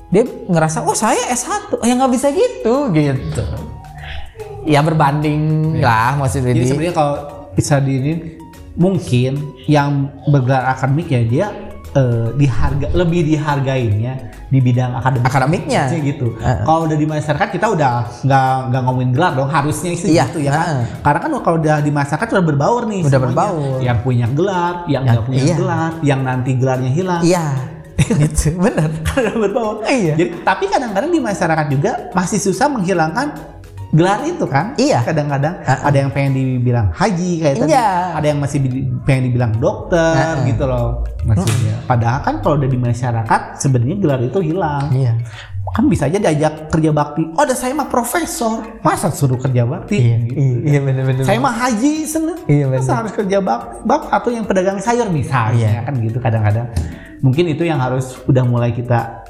Dia 0.08 0.23
ngerasa 0.23 0.88
oh 0.88 0.95
saya 0.95 1.19
S1 1.36 1.84
oh, 1.84 1.84
ya 1.84 1.93
nggak 1.99 2.13
bisa 2.15 2.32
gitu 2.32 2.88
gitu. 2.95 3.43
Ya 4.63 4.80
berbanding 4.80 5.76
lah 5.84 6.15
maksudnya. 6.15 6.56
Jadi 6.56 6.63
di 6.63 6.69
sebenarnya 6.71 6.95
kalau 6.95 7.15
bisa 7.52 7.84
di 7.84 7.93
ini 7.99 8.13
mungkin 8.80 9.38
yang 9.67 10.10
bergelar 10.32 10.73
akademik 10.73 11.12
ya 11.12 11.21
dia 11.28 11.47
eh, 11.93 12.30
diharga 12.39 12.88
lebih 12.95 13.21
dihargainya 13.28 14.34
di 14.54 14.60
bidang 14.62 14.94
akademik 14.94 15.26
akademiknya 15.26 15.89
gitu. 15.98 16.38
Heeh. 16.38 16.62
Kalau 16.62 16.86
udah 16.86 16.94
di 16.94 17.08
masyarakat 17.10 17.48
kita 17.50 17.66
udah 17.74 17.94
nggak 18.22 18.50
nggak 18.70 18.82
ngomongin 18.86 19.10
gelar 19.18 19.34
dong, 19.34 19.50
harusnya 19.50 19.98
sih 19.98 20.13
Iya, 20.13 20.30
gitu 20.30 20.46
ya 20.46 20.52
kan. 20.54 20.66
heeh. 20.70 20.84
Karena 21.02 21.20
kan 21.26 21.32
kalau 21.42 21.58
udah 21.58 21.78
di 21.82 21.89
masyarakat 21.89 22.28
udah 22.30 22.46
berbaur 22.46 22.82
nih. 22.86 23.02
Udah 23.02 23.10
semuanya. 23.10 23.26
berbaur. 23.34 23.78
Yang 23.82 23.98
punya 24.06 24.26
gelar, 24.30 24.76
yang 24.86 25.02
nggak 25.02 25.24
punya 25.26 25.42
iya. 25.42 25.56
gelar, 25.58 25.92
yang 26.06 26.20
nanti 26.22 26.52
gelarnya 26.54 26.92
hilang. 26.94 27.22
iya 27.26 27.46
gitu 28.22 28.58
bener 28.58 28.89
udah 28.94 29.36
berbaur. 29.42 29.76
Iya. 29.89 30.13
Jadi 30.18 30.30
tapi 30.46 30.66
kadang-kadang 30.70 31.10
di 31.10 31.22
masyarakat 31.22 31.66
juga 31.74 31.92
masih 32.13 32.38
susah 32.38 32.70
menghilangkan 32.70 33.53
gelar 33.93 34.19
itu 34.23 34.43
kan. 34.43 34.73
Iya. 34.75 34.99
Kadang-kadang 35.01 35.62
Heeh. 35.62 35.79
ada 35.86 35.97
yang 35.97 36.10
pengen 36.10 36.34
dibilang 36.34 36.89
haji 36.91 37.32
kayak 37.39 37.56
tadi. 37.60 37.71
Iya. 37.71 37.89
Ada 38.13 38.27
yang 38.27 38.39
masih 38.41 38.58
bi- 38.60 38.89
pengen 39.03 39.23
dibilang 39.29 39.53
dokter 39.56 40.13
Heeh. 40.13 40.49
gitu 40.49 40.65
loh 40.65 41.06
maksudnya. 41.23 41.77
Padahal 41.86 42.19
kan 42.19 42.36
kalau 42.39 42.58
udah 42.58 42.67
di 42.67 42.79
masyarakat 42.79 43.41
sebenarnya 43.56 43.95
gelar 43.95 44.19
itu 44.19 44.39
hilang 44.41 44.89
iya 44.91 45.13
kan 45.73 45.89
bisa 45.89 46.06
aja 46.06 46.21
diajak 46.21 46.69
kerja 46.69 46.93
bakti. 46.93 47.25
Oh, 47.34 47.41
ada 47.41 47.58
saya 47.58 47.73
mah 47.73 47.89
profesor, 47.89 48.62
masa 48.86 49.10
suruh 49.10 49.41
kerja 49.41 49.65
bakti? 49.65 49.97
iya 49.97 50.17
Gitu. 50.21 50.38
iya, 50.62 50.79
bener 50.79 51.01
Saya 51.23 51.41
mah 51.41 51.49
haji 51.51 52.06
seneng, 52.06 52.38
Iya, 52.45 52.69
masa 52.69 52.77
bener. 52.84 52.97
harus 53.01 53.13
kerja 53.15 53.38
bakti? 53.41 53.82
Bak 53.82 54.06
atau 54.06 54.29
yang 54.29 54.45
pedagang 54.45 54.77
sayur 54.77 55.10
misalnya 55.10 55.82
Iya. 55.82 55.82
kan 55.82 55.97
gitu 55.97 56.21
kadang-kadang. 56.21 56.69
Mungkin 57.25 57.49
itu 57.49 57.65
yang 57.65 57.82
harus 57.82 58.21
udah 58.21 58.43
mulai 58.43 58.69
kita 58.69 59.22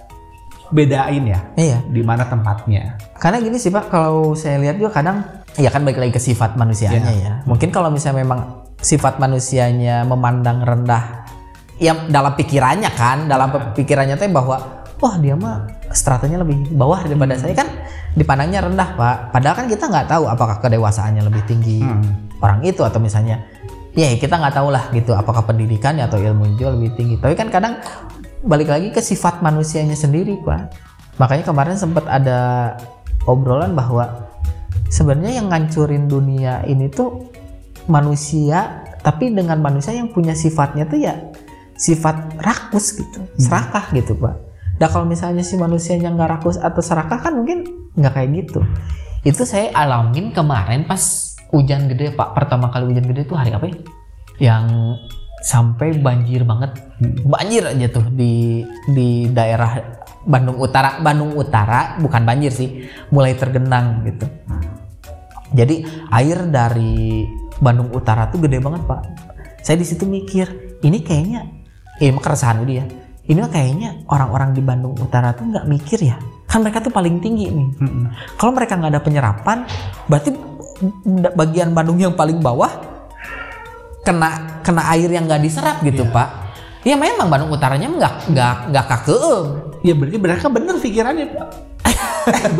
bedain 0.73 1.23
ya, 1.23 1.39
iya 1.53 1.77
di 1.85 2.01
mana 2.01 2.25
tempatnya. 2.25 2.97
Karena 3.21 3.37
gini 3.37 3.61
sih 3.61 3.69
Pak, 3.69 3.93
kalau 3.93 4.33
saya 4.33 4.57
lihat 4.57 4.81
juga 4.81 4.99
kadang 4.99 5.21
ya 5.53 5.69
kan 5.69 5.85
balik 5.85 6.01
lagi 6.01 6.11
ke 6.11 6.21
sifat 6.21 6.57
manusianya 6.57 7.13
Iya. 7.13 7.21
ya. 7.21 7.33
Mungkin 7.45 7.69
kalau 7.69 7.93
misalnya 7.93 8.25
memang 8.25 8.65
sifat 8.81 9.21
manusianya 9.21 10.01
memandang 10.03 10.65
rendah 10.65 11.29
ya 11.77 11.93
dalam 12.09 12.33
pikirannya 12.33 12.89
kan, 12.91 13.29
dalam 13.29 13.53
Iya. 13.53 13.71
pikirannya 13.77 14.15
teh 14.17 14.27
bahwa 14.27 14.57
wah 14.97 15.15
dia 15.21 15.37
mah 15.37 15.69
stratanya 15.93 16.41
lebih 16.41 16.73
bawah 16.73 17.05
daripada 17.05 17.37
saya 17.37 17.53
kan 17.53 17.69
dipandangnya 18.17 18.65
rendah 18.65 18.97
Pak. 18.97 19.17
Padahal 19.29 19.55
kan 19.61 19.67
kita 19.69 19.85
nggak 19.87 20.07
tahu 20.09 20.25
apakah 20.25 20.57
kedewasaannya 20.57 21.21
lebih 21.21 21.45
tinggi 21.45 21.85
Hmm. 21.85 22.33
orang 22.41 22.65
itu 22.65 22.81
atau 22.81 22.97
misalnya 22.97 23.45
ya 23.93 24.09
kita 24.17 24.41
nggak 24.41 24.57
tahu 24.57 24.73
lah 24.73 24.89
gitu 24.89 25.13
apakah 25.13 25.45
pendidikannya 25.45 26.09
atau 26.09 26.17
ilmu 26.17 26.57
itu 26.57 26.65
lebih 26.65 26.97
tinggi. 26.97 27.15
Tapi 27.21 27.37
kan 27.37 27.53
kadang 27.53 27.77
balik 28.43 28.69
lagi 28.69 28.91
ke 28.91 28.99
sifat 28.99 29.39
manusianya 29.39 29.95
sendiri 29.95 30.37
Pak. 30.43 30.61
Makanya 31.17 31.43
kemarin 31.47 31.77
sempat 31.79 32.03
ada 32.05 32.73
obrolan 33.23 33.71
bahwa 33.71 34.29
sebenarnya 34.91 35.39
yang 35.41 35.47
ngancurin 35.49 36.11
dunia 36.11 36.61
ini 36.67 36.91
tuh 36.91 37.31
manusia 37.87 38.83
tapi 39.03 39.31
dengan 39.31 39.59
manusia 39.59 39.95
yang 39.95 40.11
punya 40.11 40.35
sifatnya 40.35 40.87
tuh 40.87 40.99
ya 40.99 41.15
sifat 41.73 42.39
rakus 42.39 42.99
gitu, 42.99 43.23
serakah 43.39 43.91
gitu 43.95 44.15
Pak. 44.19 44.35
Nah 44.79 44.87
kalau 44.89 45.07
misalnya 45.07 45.45
si 45.45 45.55
manusianya 45.55 46.11
nggak 46.11 46.29
rakus 46.39 46.59
atau 46.59 46.83
serakah 46.83 47.19
kan 47.21 47.33
mungkin 47.33 47.89
nggak 47.95 48.13
kayak 48.13 48.29
gitu. 48.43 48.59
Itu 49.23 49.47
saya 49.47 49.71
alamin 49.71 50.35
kemarin 50.35 50.83
pas 50.83 51.33
hujan 51.53 51.87
gede 51.87 52.11
pak. 52.17 52.33
Pertama 52.33 52.73
kali 52.73 52.91
hujan 52.91 53.05
gede 53.07 53.23
itu 53.29 53.35
hari 53.37 53.53
apa 53.53 53.65
ya? 53.69 53.77
Yang 54.41 54.65
sampai 55.43 55.99
banjir 55.99 56.47
banget, 56.47 56.79
banjir 57.27 57.67
aja 57.67 57.87
tuh 57.91 58.07
di 58.07 58.63
di 58.87 59.27
daerah 59.27 59.99
Bandung 60.23 60.55
Utara. 60.55 61.03
Bandung 61.03 61.35
Utara 61.35 61.99
bukan 61.99 62.23
banjir 62.23 62.55
sih, 62.55 62.87
mulai 63.11 63.35
tergenang 63.35 64.07
gitu. 64.07 64.23
Jadi 65.51 65.83
air 66.15 66.47
dari 66.47 67.27
Bandung 67.59 67.91
Utara 67.91 68.31
tuh 68.31 68.47
gede 68.47 68.63
banget 68.63 68.87
pak. 68.87 69.03
Saya 69.59 69.79
di 69.79 69.85
situ 69.87 70.07
mikir, 70.07 70.79
ini 70.83 71.03
kayaknya, 71.03 71.43
eh 71.99 72.07
emang 72.07 72.23
keresahan 72.23 72.63
dia. 72.63 72.87
Ini 73.23 73.39
kayaknya 73.47 74.03
orang-orang 74.11 74.51
di 74.51 74.59
Bandung 74.59 74.95
Utara 74.99 75.31
tuh 75.31 75.47
nggak 75.47 75.67
mikir 75.67 75.99
ya. 76.03 76.19
Kan 76.47 76.63
mereka 76.63 76.83
tuh 76.83 76.91
paling 76.91 77.23
tinggi 77.23 77.47
nih. 77.47 77.67
Mm-mm. 77.79 78.11
Kalau 78.35 78.51
mereka 78.51 78.75
nggak 78.75 78.91
ada 78.91 79.01
penyerapan, 79.03 79.63
berarti 80.11 80.35
bagian 81.31 81.71
Bandung 81.71 81.95
yang 81.95 82.11
paling 82.11 82.43
bawah 82.43 82.67
kena 84.03 84.59
kena 84.61 84.83
air 84.93 85.07
yang 85.09 85.25
nggak 85.25 85.41
diserap 85.41 85.79
gitu 85.81 86.03
Iya. 86.07 86.13
pak. 86.13 86.29
Ya 86.83 86.95
memang 86.99 87.31
Bandung 87.31 87.51
Utaranya 87.55 87.87
nggak 87.87 88.35
nggak 88.35 88.55
nggak 88.75 88.85
kakeem. 88.91 89.45
Ya 89.87 89.93
berarti 89.95 90.17
mereka 90.19 90.45
bener 90.51 90.75
pikirannya 90.79 91.25
Pak. 91.31 91.49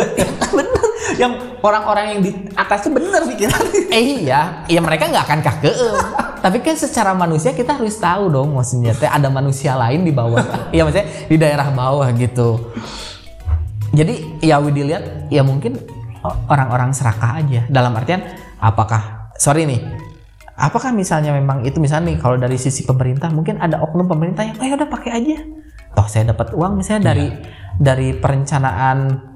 bener. 0.56 0.88
Yang 1.20 1.32
orang-orang 1.60 2.06
yang 2.16 2.20
di 2.24 2.32
atas 2.56 2.88
tuh 2.88 2.92
bener 2.96 3.24
pikirannya. 3.28 3.82
Eh 3.94 4.26
iya, 4.26 4.66
ya 4.66 4.80
mereka 4.82 5.12
nggak 5.12 5.24
akan 5.28 5.40
kakeem. 5.44 5.96
Tapi 6.40 6.58
kan 6.64 6.76
secara 6.80 7.12
manusia 7.14 7.52
kita 7.52 7.76
harus 7.76 8.00
tahu 8.00 8.32
dong 8.32 8.56
maksudnya 8.56 8.96
teh 8.96 9.08
ada 9.08 9.28
manusia 9.28 9.76
lain 9.76 10.08
di 10.08 10.12
bawah. 10.16 10.72
Iya 10.72 10.88
maksudnya 10.88 11.08
di 11.28 11.36
daerah 11.36 11.68
bawah 11.72 12.08
gitu. 12.16 12.74
Jadi 13.94 14.40
ya 14.42 14.58
Widi 14.58 14.88
lihat 14.88 15.30
ya 15.30 15.44
mungkin 15.44 15.78
orang-orang 16.48 16.96
serakah 16.96 17.44
aja. 17.44 17.68
Dalam 17.68 17.92
artian 17.94 18.24
apakah 18.58 19.32
sorry 19.36 19.68
nih, 19.68 19.84
apakah 20.58 20.94
misalnya 20.94 21.34
memang 21.34 21.66
itu 21.66 21.82
misalnya 21.82 22.14
nih 22.14 22.18
kalau 22.22 22.38
dari 22.38 22.58
sisi 22.62 22.86
pemerintah 22.86 23.30
mungkin 23.34 23.58
ada 23.58 23.82
oknum 23.82 24.06
pemerintah 24.06 24.46
yang 24.46 24.58
eh 24.62 24.74
udah 24.74 24.90
pakai 24.90 25.12
aja. 25.14 25.38
Toh 25.94 26.08
saya 26.10 26.34
dapat 26.34 26.54
uang 26.54 26.82
misalnya 26.82 27.14
dari 27.14 27.28
dari 27.78 28.14
perencanaan 28.18 29.30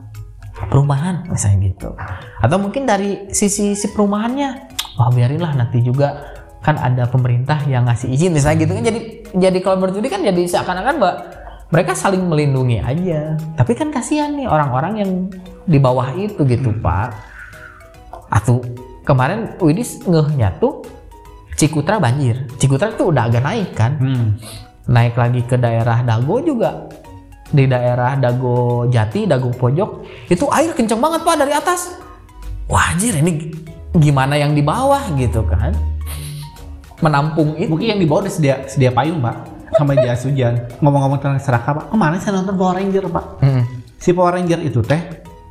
perumahan 0.69 1.30
misalnya 1.30 1.69
gitu. 1.69 1.89
Atau 2.41 2.58
mungkin 2.58 2.89
dari 2.89 3.30
sisi 3.30 3.77
si 3.77 3.88
perumahannya, 3.93 4.49
wah 4.97 5.10
biarinlah 5.13 5.53
nanti 5.53 5.82
juga 5.86 6.34
kan 6.65 6.75
ada 6.82 7.06
pemerintah 7.06 7.62
yang 7.69 7.86
ngasih 7.86 8.10
izin 8.10 8.34
misalnya 8.34 8.65
gitu 8.65 8.71
kan. 8.73 8.84
Jadi 8.86 8.99
jadi 9.38 9.58
kalau 9.62 9.77
berjudi 9.82 10.08
kan 10.10 10.21
jadi 10.25 10.41
seakan-akan 10.49 10.95
mbak 10.97 11.15
mereka 11.69 11.93
saling 11.93 12.25
melindungi 12.25 12.82
aja. 12.82 13.38
Tapi 13.53 13.73
kan 13.77 13.93
kasihan 13.93 14.34
nih 14.34 14.49
orang-orang 14.49 14.93
yang 15.01 15.12
di 15.67 15.77
bawah 15.77 16.10
itu 16.17 16.41
gitu 16.47 16.73
pak. 16.82 17.13
Atau 18.34 18.65
kemarin 19.06 19.56
Widis 19.62 20.03
ngehnya 20.03 20.58
tuh 20.60 20.96
Cikutra 21.58 21.98
banjir 21.98 22.46
Cikutra 22.62 22.93
tuh 22.93 23.10
udah 23.10 23.26
agak 23.28 23.41
naik 23.41 23.74
kan 23.74 23.98
Hmm. 23.98 24.28
naik 24.88 25.17
lagi 25.17 25.41
ke 25.43 25.58
daerah 25.58 26.06
Dago 26.06 26.39
juga 26.39 26.88
di 27.48 27.63
daerah 27.63 28.20
Dago 28.20 28.88
Jati, 28.91 29.24
Dago 29.24 29.52
Pojok 29.56 30.04
itu 30.28 30.46
air 30.52 30.72
kenceng 30.76 31.00
banget 31.00 31.24
pak 31.24 31.36
dari 31.39 31.56
atas. 31.56 31.96
Wah 32.67 32.91
anjir 32.91 33.15
ini 33.15 33.52
gimana 33.96 34.36
yang 34.36 34.52
di 34.52 34.60
bawah 34.60 35.00
gitu 35.15 35.48
kan? 35.48 35.72
Menampung 37.00 37.56
itu. 37.56 37.72
Mungkin 37.72 37.88
yang 37.96 38.00
di 38.04 38.08
bawah 38.10 38.28
udah 38.28 38.34
sedia 38.34 38.56
sedia 38.67 38.91
payung 38.91 39.24
Pak 39.24 39.48
sama 39.80 39.96
jas 39.96 40.28
hujan. 40.28 40.60
Ngomong-ngomong 40.84 41.20
tentang 41.24 41.39
serakah 41.39 41.72
Pak, 41.78 41.86
kemarin 41.93 42.20
saya 42.20 42.41
nonton 42.41 42.56
Power 42.60 42.76
Ranger 42.76 43.06
Pak. 43.08 43.26
Mm. 43.39 43.63
Si 43.96 44.10
Power 44.12 44.34
Ranger 44.36 44.60
itu 44.65 44.80
teh 44.84 45.02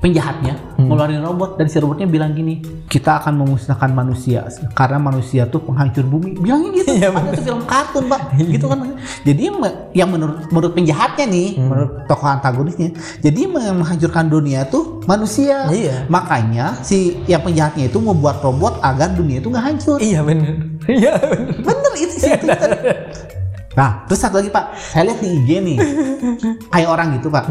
penjahatnya 0.07 0.55
ngeluarin 0.79 1.19
robot 1.19 1.59
dan 1.59 1.67
si 1.67 1.77
robotnya 1.77 2.07
bilang 2.07 2.31
gini 2.31 2.63
kita 2.87 3.19
akan 3.19 3.43
memusnahkan 3.43 3.91
manusia 3.91 4.47
karena 4.73 5.03
manusia 5.03 5.43
tuh 5.45 5.59
penghancur 5.59 6.07
bumi. 6.07 6.39
Bilangnya 6.39 6.71
gitu 6.77 6.91
Iya, 6.97 7.11
ada 7.11 7.35
tuh 7.35 7.43
film 7.43 7.61
kartun 7.67 8.05
pak. 8.07 8.21
Gitu 8.47 8.65
kan. 8.65 8.79
Jadi 9.27 9.41
yang, 9.43 9.59
me- 9.59 9.77
yang 9.91 10.09
menurut 10.09 10.47
menurut 10.49 10.73
penjahatnya 10.73 11.27
nih 11.27 11.49
menurut 11.59 12.07
tokoh 12.07 12.31
antagonisnya 12.31 12.95
jadi 13.19 13.51
yang 13.51 13.77
menghancurkan 13.77 14.31
dunia 14.31 14.63
tuh 14.71 15.03
manusia. 15.05 15.67
Iya. 15.67 16.07
makanya 16.07 16.79
si 16.81 17.19
yang 17.27 17.43
penjahatnya 17.43 17.91
itu 17.91 17.99
membuat 17.99 18.39
robot 18.41 18.79
agar 18.81 19.11
dunia 19.13 19.43
itu 19.43 19.51
nggak 19.51 19.65
hancur. 19.67 19.99
Iya 19.99 20.23
bener. 20.23 20.55
Iya 20.87 21.13
bener. 21.19 21.57
bener 21.59 21.93
itu 21.99 22.15
sih 22.17 22.31
itu. 22.31 22.47
Nah, 23.77 24.09
terus 24.09 24.19
satu 24.19 24.41
lagi 24.41 24.49
Pak, 24.49 24.73
saya 24.73 25.05
lihat 25.05 25.21
di 25.21 25.29
IG 25.37 25.51
nih, 25.61 25.79
kayak 26.73 26.89
orang 26.89 27.21
gitu 27.21 27.29
Pak. 27.29 27.45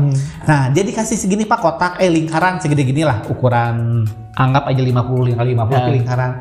Nah, 0.43 0.73
dia 0.73 0.81
dikasih 0.81 1.15
segini 1.15 1.45
Pak 1.45 1.59
kotak, 1.61 1.93
eh 2.01 2.09
lingkaran 2.09 2.57
segede 2.57 2.81
gini 2.81 3.05
lah, 3.05 3.21
ukuran 3.29 4.01
anggap 4.33 4.65
aja 4.65 4.81
50 4.81 5.37
kali 5.37 5.49
50 5.53 5.69
Ya. 5.71 5.85
lingkaran. 5.87 6.31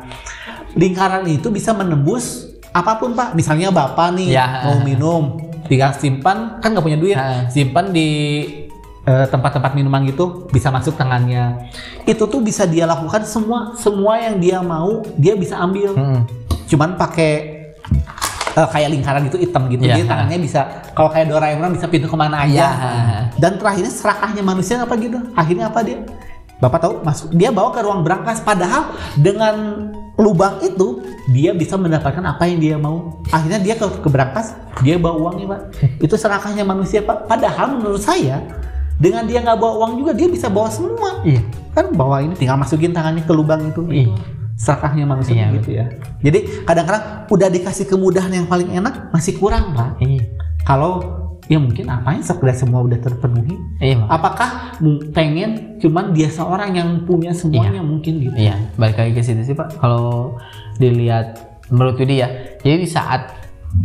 Lingkaran 0.73 1.23
itu 1.29 1.47
bisa 1.47 1.71
menembus 1.71 2.49
apa 2.71 2.97
pun 2.97 3.13
Pak. 3.13 3.31
Misalnya 3.31 3.69
Bapak 3.69 4.11
nih 4.11 4.33
Ya. 4.33 4.65
mau 4.65 4.81
minum, 4.81 5.37
tinggal 5.65 5.93
simpan, 5.93 6.57
kan 6.57 6.73
nggak 6.73 6.83
punya 6.83 6.97
duit, 6.97 7.13
Ya. 7.13 7.45
simpan 7.47 7.93
di 7.93 8.09
eh, 9.05 9.29
tempat-tempat 9.29 9.77
minuman 9.77 10.01
gitu 10.01 10.49
bisa 10.49 10.73
masuk 10.73 10.97
tangannya. 10.97 11.69
Itu 12.03 12.25
tuh 12.25 12.41
bisa 12.41 12.65
dia 12.65 12.89
lakukan 12.89 13.21
semua 13.21 13.77
semua 13.77 14.17
yang 14.17 14.41
dia 14.41 14.57
mau 14.59 15.05
dia 15.13 15.37
bisa 15.37 15.61
ambil 15.61 15.93
Mm. 15.93 16.21
cuman 16.65 16.97
pakai 16.97 17.54
eh, 18.55 18.67
kayak 18.71 18.89
lingkaran 18.95 19.21
gitu 19.27 19.37
hitam 19.37 19.67
gitu. 19.67 19.83
Iya. 19.83 19.99
jadi 19.99 20.01
tangannya 20.07 20.39
bisa 20.39 20.61
kalau 20.95 21.09
kayak 21.11 21.27
Doraemon 21.29 21.75
bisa 21.75 21.87
pintu 21.91 22.07
ke 22.07 22.17
mana 22.17 22.47
aja. 22.47 22.65
Iya. 22.65 22.69
dan 23.37 23.59
terakhirnya 23.59 23.91
serakahnya 23.91 24.43
manusia 24.43 24.79
apa 24.79 24.95
gitu? 24.95 25.19
Akhirnya 25.35 25.67
apa 25.67 25.79
dia? 25.83 25.99
Bapak 26.55 26.79
tahu? 26.87 26.93
Masuk 27.03 27.35
dia 27.35 27.51
bawa 27.51 27.75
ke 27.75 27.83
ruang 27.83 28.01
berangkas. 28.01 28.39
Padahal 28.39 28.95
dengan 29.19 29.55
lubang 30.15 30.63
itu 30.63 31.03
dia 31.27 31.51
bisa 31.51 31.75
mendapatkan 31.75 32.23
apa 32.23 32.47
yang 32.47 32.59
dia 32.63 32.75
mau. 32.79 33.19
Akhirnya 33.27 33.59
dia 33.59 33.75
ke, 33.75 33.83
ke 33.99 34.07
berangkas 34.07 34.55
dia 34.79 34.95
bawa 34.95 35.29
uangnya 35.29 35.45
pak. 35.51 35.61
Itu 36.05 36.15
serakahnya 36.15 36.63
manusia 36.63 37.03
pak. 37.03 37.27
Padahal 37.27 37.75
menurut 37.75 37.99
saya 37.99 38.39
dengan 38.95 39.27
dia 39.27 39.43
nggak 39.43 39.59
bawa 39.59 39.83
uang 39.83 39.99
juga 39.99 40.11
dia 40.15 40.31
bisa 40.31 40.47
bawa 40.47 40.71
semua. 40.71 41.19
Iya. 41.27 41.43
kan 41.75 41.91
bawa 41.91 42.23
ini 42.23 42.39
tinggal 42.39 42.55
masukin 42.55 42.95
tangannya 42.95 43.27
ke 43.27 43.33
lubang 43.35 43.59
itu. 43.67 43.83
Iya. 43.91 44.15
Serakahnya 44.55 45.03
manusia 45.03 45.35
Iya, 45.35 45.47
gitu 45.59 45.69
ya 45.71 45.85
jadi 46.19 46.39
kadang-kadang 46.63 47.03
udah 47.27 47.47
dikasih 47.51 47.85
kemudahan 47.85 48.31
yang 48.31 48.47
paling 48.47 48.71
enak 48.71 49.11
masih 49.11 49.35
kurang 49.35 49.75
pak 49.75 49.99
Iya. 49.99 50.23
kalau 50.63 51.03
ya 51.45 51.61
mungkin 51.61 51.85
apa 51.87 52.17
yang 52.17 52.25
sekedar 52.25 52.55
semua 52.55 52.81
udah 52.81 52.97
terpenuhi 52.97 53.53
Iya. 53.77 54.01
Mak. 54.01 54.07
apakah 54.09 54.49
pengen 55.11 55.77
cuman 55.77 56.15
dia 56.15 56.31
seorang 56.31 56.73
yang 56.73 56.89
punya 57.03 57.35
semuanya 57.35 57.83
mungkin 57.83 58.17
gitu 58.17 58.33
Iya, 58.33 58.57
balik 58.75 58.97
lagi 58.97 59.11
ke 59.13 59.21
situ 59.21 59.43
sih 59.43 59.53
Pak. 59.53 59.77
Kalau 59.77 60.39
dilihat 60.79 61.37
menurut 61.69 61.97
Widi 61.97 62.21
ya, 62.21 62.29
jadi 62.61 62.77
di 62.77 62.89
saat 62.89 63.29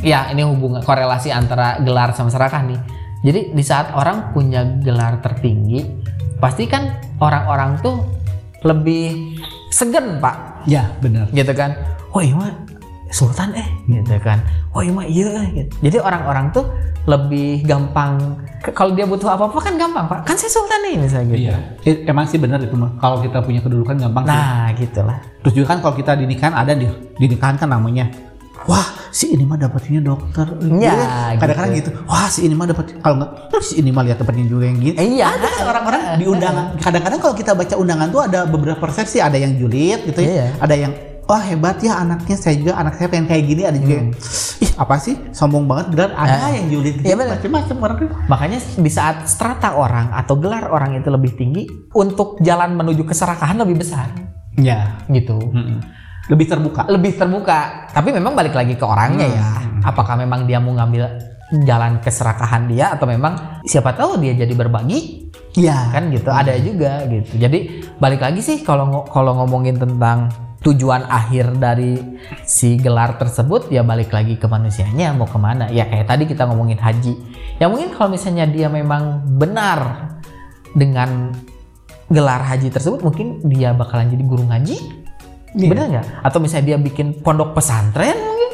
ya 0.00 0.30
ini 0.30 0.40
hubungan 0.40 0.80
korelasi 0.80 1.28
antara 1.28 1.76
gelar 1.80 2.14
sama 2.14 2.30
serakah 2.30 2.62
nih. 2.64 2.80
Jadi 3.20 3.52
di 3.52 3.61
saat 3.61 3.92
orang 3.92 4.33
punya 4.33 4.64
gelar 4.80 5.20
tertinggi, 5.20 5.85
pasti 6.40 6.64
kan 6.64 6.96
orang-orang 7.20 7.76
tuh 7.80 8.00
lebih 8.64 9.37
segen 9.68 10.16
Pak, 10.16 10.50
ya 10.66 10.90
benar 11.01 11.29
gitu 11.33 11.53
kan. 11.55 11.77
Oh 12.11 12.20
iya 12.20 12.35
mah 12.35 12.51
Sultan 13.11 13.51
eh, 13.59 13.66
gitu 13.90 14.16
kan. 14.23 14.38
Oh 14.70 14.83
iya 14.87 14.92
mah 14.94 15.07
iya 15.07 15.27
eh, 15.42 15.49
gitu. 15.51 15.73
Jadi 15.83 15.96
orang-orang 15.99 16.55
tuh 16.55 16.64
lebih 17.09 17.66
gampang 17.66 18.38
kalau 18.77 18.92
dia 18.94 19.09
butuh 19.09 19.35
apa-apa 19.35 19.59
kan 19.59 19.75
gampang 19.75 20.07
Pak. 20.07 20.29
Kan 20.29 20.37
saya 20.38 20.53
Sultan 20.53 20.81
nih 20.87 20.94
misalnya 21.01 21.27
gitu. 21.35 21.42
iya 21.42 21.57
emang 22.07 22.29
sih 22.31 22.38
benar 22.38 22.62
itu 22.62 22.77
mah 22.79 22.94
kalau 23.03 23.18
kita 23.18 23.42
punya 23.42 23.61
kedudukan 23.64 23.99
gampang 23.99 24.25
sih. 24.29 24.37
Nah, 24.37 24.66
gitulah. 24.79 25.18
terus 25.42 25.55
juga 25.57 25.66
kan 25.75 25.79
kalau 25.81 25.94
kita 25.96 26.12
di 26.14 26.25
nikahan 26.29 26.55
ada 26.55 26.73
di 26.77 26.87
di 27.16 27.27
nikahan 27.27 27.57
kan 27.59 27.73
namanya 27.73 28.30
wah 28.70 28.87
si 29.11 29.35
ini 29.35 29.42
mah 29.42 29.59
dapatnya 29.59 29.98
dokter. 29.98 30.46
Ya, 30.78 31.35
kadang-kadang 31.35 31.74
gitu. 31.74 31.90
gitu. 31.90 32.06
wah 32.06 32.30
si 32.30 32.46
ini 32.46 32.54
mah 32.54 32.70
dapat 32.70 32.94
kalau 33.02 33.18
nggak 33.18 33.30
"Terus 33.50 33.66
si 33.66 33.74
ini 33.83 33.90
mah 33.90 34.06
lihat 34.06 34.22
dapatnya 34.22 34.46
juga 34.46 34.64
yang 34.70 34.78
gini. 34.78 34.94
Iya. 34.94 35.26
ada 35.35 35.46
kan 35.50 35.62
orang-orang 35.66 36.02
di 36.22 36.24
undangan. 36.30 36.64
Kadang-kadang 36.78 37.18
kalau 37.18 37.35
kita 37.35 37.52
baca 37.59 37.74
undangan 37.74 38.09
tuh 38.14 38.22
ada 38.22 38.46
beberapa 38.46 38.78
persepsi. 38.78 39.18
Ada 39.18 39.42
yang 39.42 39.59
julid 39.59 40.06
gitu 40.06 40.20
ya. 40.22 40.30
Iya. 40.30 40.46
ada 40.62 40.74
yang 40.78 40.92
wah 41.26 41.42
hebat 41.42 41.83
ya 41.83 41.98
anaknya. 41.98 42.37
Saya 42.38 42.54
juga 42.54 42.78
anak 42.78 42.94
saya 42.94 43.11
pengen 43.11 43.26
kayak 43.26 43.44
gini. 43.50 43.62
Ada 43.66 43.78
juga 43.83 43.94
yang 43.98 44.11
ih 44.62 44.70
apa 44.78 44.94
sih? 45.02 45.14
Sombong 45.35 45.66
banget 45.66 45.90
gelar. 45.90 46.14
Ada 46.14 46.30
Hmm. 46.30 46.46
Eh, 46.46 46.52
yang 46.62 46.66
julid 46.70 46.94
iya 47.02 47.14
benar. 47.18 47.38
macam-macam 47.38 47.76
orang 47.83 47.96
Makanya 48.30 48.59
di 48.78 48.90
saat 48.90 49.16
strata 49.26 49.74
orang 49.74 50.14
atau 50.14 50.38
gelar 50.38 50.70
orang 50.70 50.94
itu 50.94 51.11
lebih 51.11 51.35
tinggi, 51.35 51.66
untuk 51.94 52.38
jalan 52.38 52.78
menuju 52.78 53.02
keserakahan 53.02 53.59
lebih 53.59 53.83
besar, 53.83 54.11
ya 54.54 55.02
gitu. 55.11 55.38
Lebih 56.28 56.46
terbuka 56.50 56.85
Lebih 56.90 57.12
terbuka. 57.16 57.88
Tapi 57.94 58.11
memang 58.12 58.37
balik 58.37 58.52
lagi 58.52 58.76
ke 58.76 58.85
orangnya 58.85 59.26
ya. 59.26 59.46
Apakah 59.87 60.18
memang 60.20 60.44
dia 60.44 60.61
mau 60.61 60.76
ngambil 60.76 61.09
jalan 61.66 61.98
keserakahan 61.98 62.70
dia 62.70 62.94
atau 62.94 63.11
memang 63.11 63.62
siapa 63.66 63.90
tahu 63.96 64.22
dia 64.22 64.38
jadi 64.38 64.54
berbagi 64.54 65.33
ya 65.56 65.90
kan 65.90 66.12
gitu. 66.12 66.28
Ada 66.28 66.61
juga 66.61 67.09
gitu. 67.09 67.40
Jadi 67.40 67.88
balik 67.96 68.20
lagi 68.20 68.44
sih 68.44 68.61
kalau 68.61 69.09
kalau 69.09 69.35
ngomongin 69.40 69.80
tentang 69.80 70.30
tujuan 70.61 71.09
akhir 71.09 71.56
dari 71.56 71.96
si 72.44 72.76
gelar 72.76 73.16
tersebut 73.16 73.72
ya 73.72 73.80
balik 73.80 74.12
lagi 74.12 74.37
ke 74.37 74.44
manusianya 74.44 75.16
mau 75.16 75.24
ke 75.24 75.40
mana 75.40 75.72
ya 75.72 75.88
kayak 75.88 76.04
tadi 76.04 76.28
kita 76.28 76.44
ngomongin 76.44 76.76
haji 76.76 77.16
ya 77.56 77.64
mungkin 77.64 77.96
kalau 77.96 78.12
misalnya 78.12 78.44
dia 78.44 78.68
memang 78.68 79.24
benar 79.40 80.12
dengan 80.76 81.33
gelar 82.12 82.44
haji 82.44 82.68
tersebut 82.68 83.00
mungkin 83.00 83.40
dia 83.48 83.72
bakalan 83.72 84.12
jadi 84.12 84.24
guru 84.26 84.44
ngaji 84.52 85.00
Iya. 85.55 85.69
benar 85.71 85.85
nggak? 85.91 86.07
Atau 86.23 86.39
misalnya 86.39 86.75
dia 86.75 86.79
bikin 86.79 87.21
pondok 87.23 87.59
pesantren 87.59 88.15
mungkin? 88.15 88.51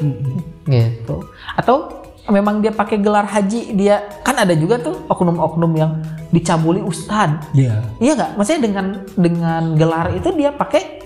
Gitu. 0.65 1.17
Atau 1.57 2.05
memang 2.27 2.59
dia 2.59 2.75
pakai 2.75 2.99
gelar 2.99 3.23
haji 3.23 3.79
dia 3.79 4.03
kan 4.27 4.35
ada 4.35 4.51
juga 4.59 4.83
tuh 4.83 5.07
oknum-oknum 5.07 5.73
yang 5.79 5.93
dicabuli 6.35 6.83
ustad. 6.83 7.39
Iya. 7.55 7.85
iya 8.03 8.13
nggak? 8.17 8.31
Maksudnya 8.35 8.61
dengan 8.65 8.87
dengan 9.15 9.63
gelar 9.79 10.11
itu 10.17 10.29
dia 10.35 10.51
pakai 10.51 11.05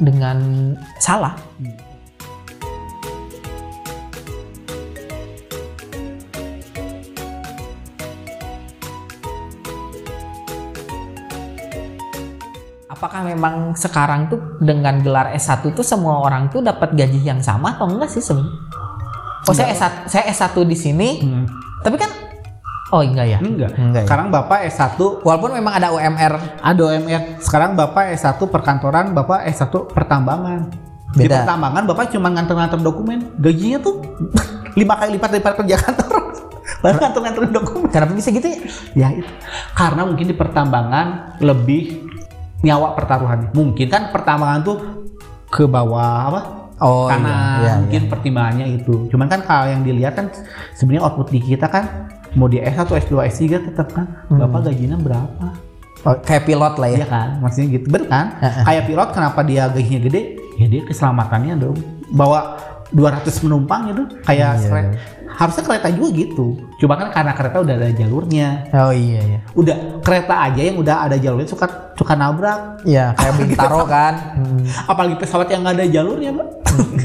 dengan 0.00 0.72
salah 0.98 1.36
Apakah 13.02 13.26
memang 13.26 13.74
sekarang 13.74 14.30
tuh 14.30 14.62
dengan 14.62 15.02
gelar 15.02 15.34
S1 15.34 15.74
tuh 15.74 15.82
semua 15.82 16.22
orang 16.22 16.46
tuh 16.54 16.62
dapat 16.62 16.94
gaji 16.94 17.18
yang 17.18 17.42
sama 17.42 17.74
atau 17.74 17.90
enggak 17.90 18.06
sih 18.06 18.22
sebenarnya? 18.22 18.54
Oh 19.42 19.50
saya 19.50 19.74
S1, 19.74 20.06
saya 20.06 20.30
S1 20.30 20.54
di 20.62 20.76
sini, 20.78 21.08
Hmm. 21.18 21.42
tapi 21.82 21.98
kan 21.98 22.06
oh 22.94 23.02
enggak 23.02 23.26
ya? 23.26 23.38
Enggak. 23.42 23.74
Enggak 23.74 24.02
ya? 24.02 24.06
Sekarang 24.06 24.30
Bapak 24.30 24.62
S1 24.70 24.94
Walaupun 25.26 25.50
memang 25.50 25.82
ada 25.82 25.90
UMR 25.90 26.62
ada 26.62 26.78
OMR. 26.78 27.42
Sekarang 27.42 27.74
Bapak 27.74 28.14
S1 28.14 28.38
perkantoran, 28.38 29.10
Bapak 29.10 29.50
S1 29.50 29.66
pertambangan. 29.90 30.70
Di 31.18 31.26
Beda. 31.26 31.42
pertambangan 31.42 31.82
Bapak 31.90 32.06
cuma 32.14 32.30
nganter-nganter 32.30 32.78
dokumen. 32.86 33.34
Gajinya 33.34 33.82
tuh 33.82 33.98
lima 34.78 34.94
kali 34.94 35.18
lipat 35.18 35.28
daripada 35.34 35.54
kerja 35.58 35.74
kantor. 35.74 36.22
Baru 36.86 37.02
nganter-nganter 37.02 37.42
dokumen. 37.50 37.90
Kenapa 37.90 38.14
bisa 38.14 38.30
gitu 38.30 38.46
ya? 38.46 38.58
Ya 38.94 39.08
itu. 39.10 39.26
Karena 39.74 40.06
mungkin 40.06 40.30
di 40.30 40.38
pertambangan 40.38 41.34
lebih 41.42 42.01
nyawa 42.62 42.94
pertaruhannya. 42.94 43.50
Mungkin 43.52 43.86
kan 43.90 44.14
pertambangan 44.14 44.60
tuh 44.62 44.76
ke 45.52 45.68
bawah 45.68 46.32
apa? 46.32 46.40
Oh 46.82 47.06
kanan. 47.06 47.30
iya, 47.30 47.38
iya, 47.62 47.72
mungkin 47.78 48.02
pertimbangannya 48.10 48.66
itu. 48.74 49.06
Cuman 49.06 49.30
kan 49.30 49.46
kalau 49.46 49.70
yang 49.70 49.86
dilihat 49.86 50.18
kan 50.18 50.26
sebenarnya 50.74 51.06
output 51.06 51.30
di 51.30 51.38
kita 51.38 51.70
kan 51.70 52.10
mau 52.34 52.50
di 52.50 52.58
S1, 52.58 52.88
S2, 52.88 53.14
S3 53.28 53.44
tetap 53.70 53.92
kan 53.92 54.26
Bapak 54.26 54.72
gajinya 54.72 54.98
berapa? 54.98 55.46
Oh, 56.02 56.18
kayak 56.18 56.50
pilot 56.50 56.74
lah 56.82 56.88
ya. 56.90 56.98
Iya 56.98 57.06
kan, 57.06 57.28
maksudnya 57.38 57.78
gitu, 57.78 57.86
bener 57.86 58.10
kan? 58.10 58.26
Kayak 58.66 58.84
pilot 58.90 59.08
kenapa 59.14 59.40
dia 59.46 59.62
gajinya 59.70 60.00
gede? 60.10 60.22
Ya 60.58 60.66
dia 60.66 60.82
keselamatannya 60.82 61.54
dong. 61.62 61.78
Bawa 62.10 62.58
200 62.92 63.24
penumpang 63.40 63.88
itu 63.88 64.02
kayak 64.20 64.52
Iya. 64.54 64.68
kere- 64.68 64.96
harusnya 65.32 65.64
kereta 65.64 65.88
juga 65.88 66.08
gitu. 66.12 66.46
Cuma 66.76 66.94
kan 66.94 67.08
karena 67.08 67.32
kereta 67.32 67.56
udah 67.58 67.74
ada 67.74 67.88
jalurnya. 67.90 68.68
Oh 68.70 68.92
iya 68.92 69.20
iya. 69.22 69.38
Udah 69.52 69.76
kereta 70.00 70.34
aja 70.44 70.60
yang 70.60 70.76
udah 70.76 70.96
ada 71.02 71.16
jalurnya 71.16 71.48
suka 71.48 71.66
suka 71.92 72.12
nabrak. 72.12 72.84
Iya 72.84 73.16
kayak 73.16 73.34
Bintaro 73.38 73.88
kan. 73.88 74.14
Hmm. 74.36 74.60
Apalagi 74.92 75.16
pesawat 75.16 75.48
yang 75.48 75.64
nggak 75.64 75.74
ada 75.74 75.86
jalurnya, 75.88 76.30
Mbak. 76.30 76.48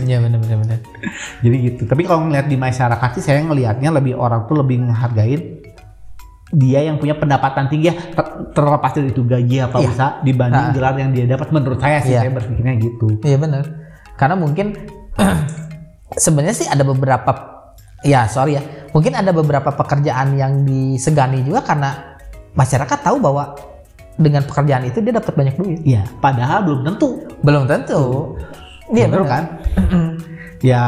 Iya 0.04 0.18
benar 0.20 0.40
benar 0.40 0.58
benar. 0.60 0.80
Jadi 1.44 1.56
gitu. 1.64 1.82
Tapi 1.84 2.02
kalau 2.04 2.28
ngeliat 2.28 2.46
di 2.46 2.56
masyarakat 2.56 3.10
sih 3.16 3.24
saya 3.24 3.40
ngelihatnya 3.42 3.90
lebih 3.90 4.14
orang 4.14 4.44
tuh 4.44 4.60
lebih 4.60 4.84
menghargain 4.84 5.64
dia 6.48 6.80
yang 6.80 6.96
punya 6.96 7.12
pendapatan 7.14 7.68
tinggi 7.68 7.92
ya 7.92 7.96
ter- 7.96 8.52
terlepas 8.52 8.92
dari 8.92 9.12
itu 9.12 9.20
gaji 9.20 9.56
apa 9.62 9.78
Iya. 9.78 9.88
usaha 9.88 10.12
dibanding 10.22 10.66
Ah. 10.66 10.72
gelar 10.72 10.96
yang 10.96 11.12
dia 11.12 11.28
dapat 11.28 11.52
menurut 11.52 11.76
saya 11.76 12.00
sih 12.00 12.12
Iya. 12.12 12.24
saya 12.24 12.32
berpikirnya 12.34 12.76
gitu. 12.78 13.08
Iya 13.20 13.36
benar. 13.38 13.64
Karena 14.16 14.36
mungkin 14.36 14.72
sebenarnya 16.16 16.56
sih 16.56 16.68
ada 16.70 16.88
beberapa 16.88 17.32
ya 18.06 18.30
sorry 18.30 18.56
ya 18.56 18.64
mungkin 18.94 19.18
ada 19.18 19.34
beberapa 19.36 19.74
pekerjaan 19.74 20.38
yang 20.38 20.64
disegani 20.64 21.44
juga 21.44 21.66
karena 21.66 22.18
masyarakat 22.56 23.00
tahu 23.04 23.18
bahwa 23.20 23.58
dengan 24.18 24.42
pekerjaan 24.44 24.90
itu 24.90 24.98
dia 25.00 25.14
dapat 25.14 25.34
banyak 25.38 25.56
duit. 25.62 25.80
Iya, 25.86 26.04
padahal 26.18 26.66
belum 26.66 26.82
tentu. 26.90 27.22
Belum 27.46 27.64
tentu. 27.70 28.34
Iya 28.90 29.06
benar 29.14 29.28
kan? 29.30 29.44
ya 30.66 30.84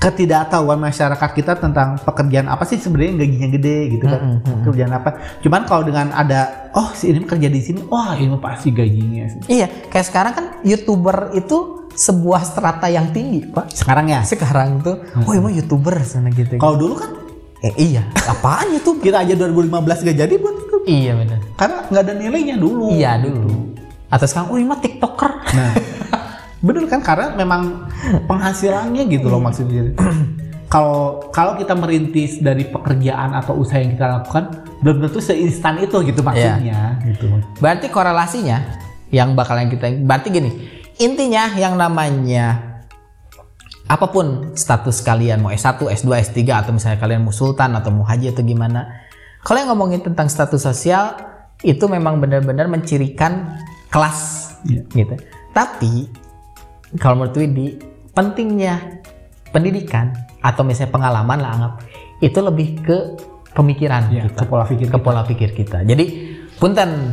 ketidaktahuan 0.00 0.80
masyarakat 0.80 1.30
kita 1.32 1.56
tentang 1.60 2.00
pekerjaan 2.00 2.48
apa 2.48 2.64
sih 2.68 2.80
sebenarnya 2.80 3.10
yang 3.16 3.20
gajinya 3.20 3.48
gede 3.56 3.78
gitu 3.96 4.04
kan. 4.08 4.20
Mm-mm, 4.20 4.36
mm-mm. 4.40 4.60
Pekerjaan 4.64 4.92
apa? 4.96 5.10
Cuman 5.44 5.62
kalau 5.68 5.82
dengan 5.84 6.08
ada 6.12 6.72
oh 6.72 6.92
si 6.96 7.12
ini 7.12 7.24
kerja 7.24 7.48
di 7.52 7.60
sini, 7.60 7.80
wah 7.88 8.16
ini 8.16 8.32
pasti 8.40 8.72
gajinya. 8.72 9.44
Iya, 9.44 9.68
kayak 9.92 10.06
sekarang 10.08 10.32
kan 10.32 10.46
youtuber 10.64 11.32
itu 11.36 11.83
sebuah 11.94 12.42
strata 12.42 12.90
yang 12.90 13.14
tinggi, 13.14 13.46
pak. 13.46 13.70
Sekarang 13.70 14.10
ya. 14.10 14.20
Sekarang 14.26 14.82
tuh, 14.82 15.00
oh 15.24 15.32
emang 15.32 15.54
youtuber 15.54 15.94
sana 16.02 16.28
gitu. 16.34 16.58
Kalau 16.58 16.76
dulu 16.76 16.94
kan 16.98 17.10
eh, 17.64 17.74
iya, 17.80 18.02
apaan 18.28 18.74
youtuber? 18.74 19.00
kita 19.00 19.24
aja 19.24 19.34
2015 19.38 20.06
gak 20.10 20.18
jadi 20.18 20.34
buat 20.36 20.56
itu. 20.58 20.76
iya 20.84 21.12
benar. 21.16 21.40
Karena 21.56 21.76
nggak 21.88 22.02
ada 22.02 22.14
nilainya 22.18 22.56
dulu. 22.60 22.92
Iya 22.92 23.22
dulu. 23.22 23.72
Atau 24.12 24.26
sekarang, 24.28 24.52
oh 24.52 24.56
ini 24.60 24.66
mah 24.68 24.80
tiktoker. 24.82 25.32
Nah, 25.54 25.72
bener 26.66 26.84
kan 26.90 27.00
karena 27.00 27.32
memang 27.32 27.88
penghasilannya 28.28 29.02
gitu 29.08 29.26
loh 29.32 29.40
maksudnya. 29.40 29.94
Kalau 30.64 31.30
kalau 31.30 31.54
kita 31.54 31.70
merintis 31.78 32.42
dari 32.42 32.66
pekerjaan 32.66 33.30
atau 33.30 33.54
usaha 33.62 33.78
yang 33.78 33.94
kita 33.94 34.10
lakukan, 34.10 34.66
belum 34.82 35.06
tentu 35.06 35.22
seinstan 35.22 35.78
itu 35.78 36.02
gitu 36.02 36.18
maksudnya. 36.18 36.98
Gitu. 36.98 37.30
Berarti 37.62 37.86
korelasinya 37.94 38.58
yang 39.14 39.38
bakalan 39.38 39.70
kita 39.70 39.94
berarti 40.02 40.34
gini. 40.34 40.50
Intinya 41.02 41.50
yang 41.58 41.74
namanya 41.74 42.74
apa 43.84 44.06
pun 44.08 44.56
status 44.56 45.04
kalian 45.04 45.44
mau 45.44 45.52
S1, 45.52 45.76
S2, 45.76 46.08
S3 46.32 46.40
atau 46.48 46.72
misalnya 46.72 46.96
kalian 46.96 47.20
mau 47.20 47.34
sultan 47.34 47.76
atau 47.76 47.92
mau 47.92 48.06
haji 48.06 48.32
atau 48.32 48.40
gimana. 48.40 49.04
Kalau 49.44 49.60
yang 49.60 49.68
ngomongin 49.76 50.00
tentang 50.00 50.30
status 50.32 50.64
sosial 50.64 51.12
itu 51.60 51.84
memang 51.84 52.16
benar-benar 52.22 52.64
mencirikan 52.70 53.60
kelas 53.92 54.52
Iya. 54.64 54.80
gitu. 54.96 55.14
Tapi 55.52 56.08
kalau 56.96 57.20
menurut 57.20 57.36
Widi 57.36 57.76
pentingnya 58.16 59.04
pendidikan 59.52 60.16
atau 60.40 60.64
misalnya 60.64 60.92
pengalaman 60.96 61.38
lah 61.38 61.50
anggap 61.52 61.72
itu 62.24 62.38
lebih 62.40 62.68
ke 62.80 62.96
pemikiran 63.52 64.08
Ya, 64.10 64.26
kita 64.26 64.40
ke 64.40 64.44
pola 64.48 64.64
pikir 64.64 64.86
ke 64.88 64.98
pola 64.98 65.22
pikir 65.22 65.50
kita. 65.52 65.84
Jadi 65.84 66.04
punten, 66.56 67.12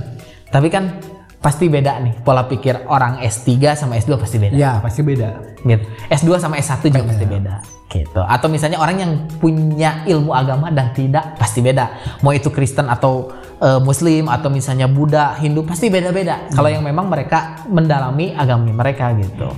tapi 0.49 0.71
kan 0.71 0.97
pasti 1.41 1.65
beda 1.73 1.97
nih 2.05 2.21
pola 2.21 2.45
pikir 2.45 2.85
orang 2.85 3.17
S3 3.25 3.73
sama 3.73 3.97
S2 3.97 4.13
pasti 4.21 4.37
beda. 4.37 4.53
Ya 4.53 4.77
pasti 4.77 5.01
beda. 5.01 5.57
Gitu. 5.65 5.85
S2 6.13 6.29
sama 6.37 6.61
S1 6.61 6.85
juga 6.85 7.01
pasti 7.09 7.25
beda. 7.25 7.53
Gitu. 7.89 8.21
Atau 8.21 8.47
misalnya 8.47 8.77
orang 8.77 8.97
yang 9.01 9.11
punya 9.41 10.05
ilmu 10.05 10.31
agama 10.37 10.69
dan 10.69 10.93
tidak 10.93 11.35
pasti 11.41 11.65
beda. 11.65 12.17
Mau 12.21 12.29
itu 12.29 12.53
Kristen 12.53 12.85
atau 12.87 13.33
eh, 13.57 13.81
Muslim 13.81 14.29
atau 14.29 14.53
misalnya 14.53 14.85
Buddha, 14.85 15.33
Hindu 15.41 15.65
pasti 15.65 15.89
beda-beda. 15.89 16.45
Kalau 16.53 16.69
yang 16.69 16.85
memang 16.85 17.09
mereka 17.09 17.65
mendalami 17.65 18.37
agama 18.37 18.69
mereka 18.69 19.09
gitu. 19.17 19.49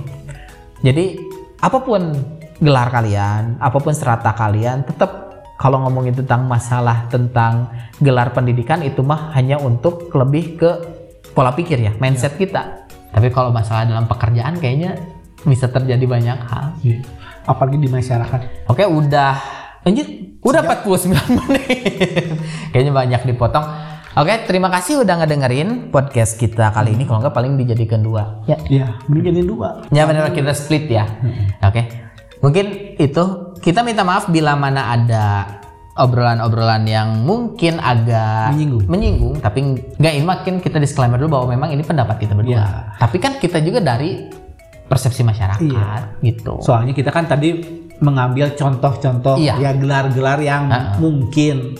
Jadi 0.80 1.20
apa 1.60 1.78
pun 1.84 2.16
gelar 2.64 2.88
kalian, 2.88 3.60
apa 3.60 3.76
pun 3.76 3.92
strata 3.92 4.32
kalian, 4.32 4.88
tetap 4.88 5.24
kalau 5.60 5.84
ngomongin 5.86 6.16
tentang 6.16 6.48
masalah 6.48 7.06
tentang 7.12 7.70
gelar 8.02 8.34
pendidikan 8.34 8.82
itu 8.82 9.04
mah 9.04 9.30
hanya 9.36 9.60
untuk 9.62 10.10
lebih 10.12 10.58
ke 10.58 10.93
pola 11.34 11.52
pikir 11.52 11.76
ya, 11.76 11.92
mindset 11.98 12.38
kita. 12.38 12.86
Tapi 13.10 13.30
kalau 13.30 13.50
masalah 13.50 13.84
dalam 13.84 14.06
pekerjaan 14.06 14.58
kayaknya 14.58 14.98
bisa 15.42 15.68
terjadi 15.68 16.02
banyak 16.02 16.38
hal. 16.40 16.74
Iya. 16.80 17.02
Apalagi 17.44 17.76
di 17.76 17.86
masyarakat. 17.86 18.66
Oke, 18.66 18.82
udah 18.82 19.36
lanjut. 19.84 20.08
Udah 20.40 20.60
49 20.60 21.08
menit. 21.40 22.36
kayaknya 22.72 22.92
banyak 22.92 23.20
dipotong. 23.28 23.64
Oke, 24.14 24.46
terima 24.46 24.70
kasih 24.70 25.02
udah 25.02 25.20
ngedengerin 25.20 25.90
podcast 25.90 26.38
kita 26.38 26.70
kali 26.70 26.94
ini. 26.94 27.02
Kalau 27.02 27.18
nggak 27.18 27.34
paling 27.34 27.58
dijadikan 27.58 27.98
dua. 27.98 28.44
Ya, 28.46 28.54
Iya, 28.70 28.86
mending 29.10 29.34
jadi 29.34 29.42
dua. 29.42 29.82
Ya 29.90 30.06
benar 30.06 30.30
kita 30.30 30.54
split 30.54 30.86
ya. 30.86 31.04
Oke. 31.60 31.82
Mungkin 32.38 32.94
itu 33.00 33.22
kita 33.58 33.80
minta 33.82 34.04
maaf 34.04 34.28
bila 34.28 34.52
mana 34.54 34.92
ada 34.92 35.24
obrolan-obrolan 35.94 36.82
yang 36.84 37.22
mungkin 37.22 37.78
agak 37.78 38.50
Menyinggung. 38.50 38.84
menyinggung, 38.86 39.34
tapi 39.38 39.58
nggak 39.94 40.12
ini 40.12 40.26
makin 40.26 40.54
kita 40.58 40.76
disclaimer 40.76 41.16
dulu 41.16 41.38
bahwa 41.38 41.46
memang 41.54 41.68
ini 41.70 41.82
pendapat 41.82 42.18
kita 42.18 42.34
berdua. 42.34 42.54
Iya. 42.54 42.66
Tapi 42.98 43.16
kan 43.18 43.38
kita 43.38 43.62
juga 43.62 43.78
dari 43.78 44.26
persepsi 44.84 45.22
masyarakat 45.22 45.62
Iya. 45.64 46.18
gitu. 46.20 46.58
Soalnya 46.60 46.92
kita 46.92 47.08
kan 47.08 47.24
tadi 47.24 47.62
mengambil 47.98 48.52
contoh-contoh 48.52 49.38
Iya. 49.38 49.54
ya 49.56 49.70
gelar-gelar 49.72 50.38
yang 50.38 50.66
Ha-ha. 50.66 50.98
mungkin 50.98 51.78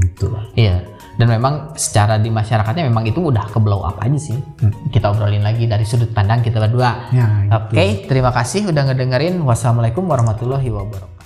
gitu. 0.00 0.32
Iya. 0.56 0.88
Dan 1.12 1.28
memang 1.28 1.76
secara 1.76 2.16
di 2.16 2.32
masyarakatnya 2.32 2.88
memang 2.88 3.04
itu 3.04 3.20
udah 3.20 3.44
ke 3.44 3.60
blow 3.60 3.84
up 3.84 4.00
aja 4.00 4.16
sih. 4.16 4.40
Kita 4.88 5.12
obrolin 5.12 5.44
lagi 5.44 5.68
dari 5.68 5.84
sudut 5.84 6.08
pandang 6.08 6.40
kita 6.40 6.56
berdua. 6.56 7.12
Ya, 7.12 7.28
gitu. 7.44 7.68
Oke, 7.68 7.84
terima 8.08 8.32
kasih 8.32 8.64
udah 8.64 8.88
ngedengerin. 8.88 9.44
Wassalamualaikum 9.44 10.08
warahmatullahi 10.08 10.72
wabarakatuh. 10.72 11.21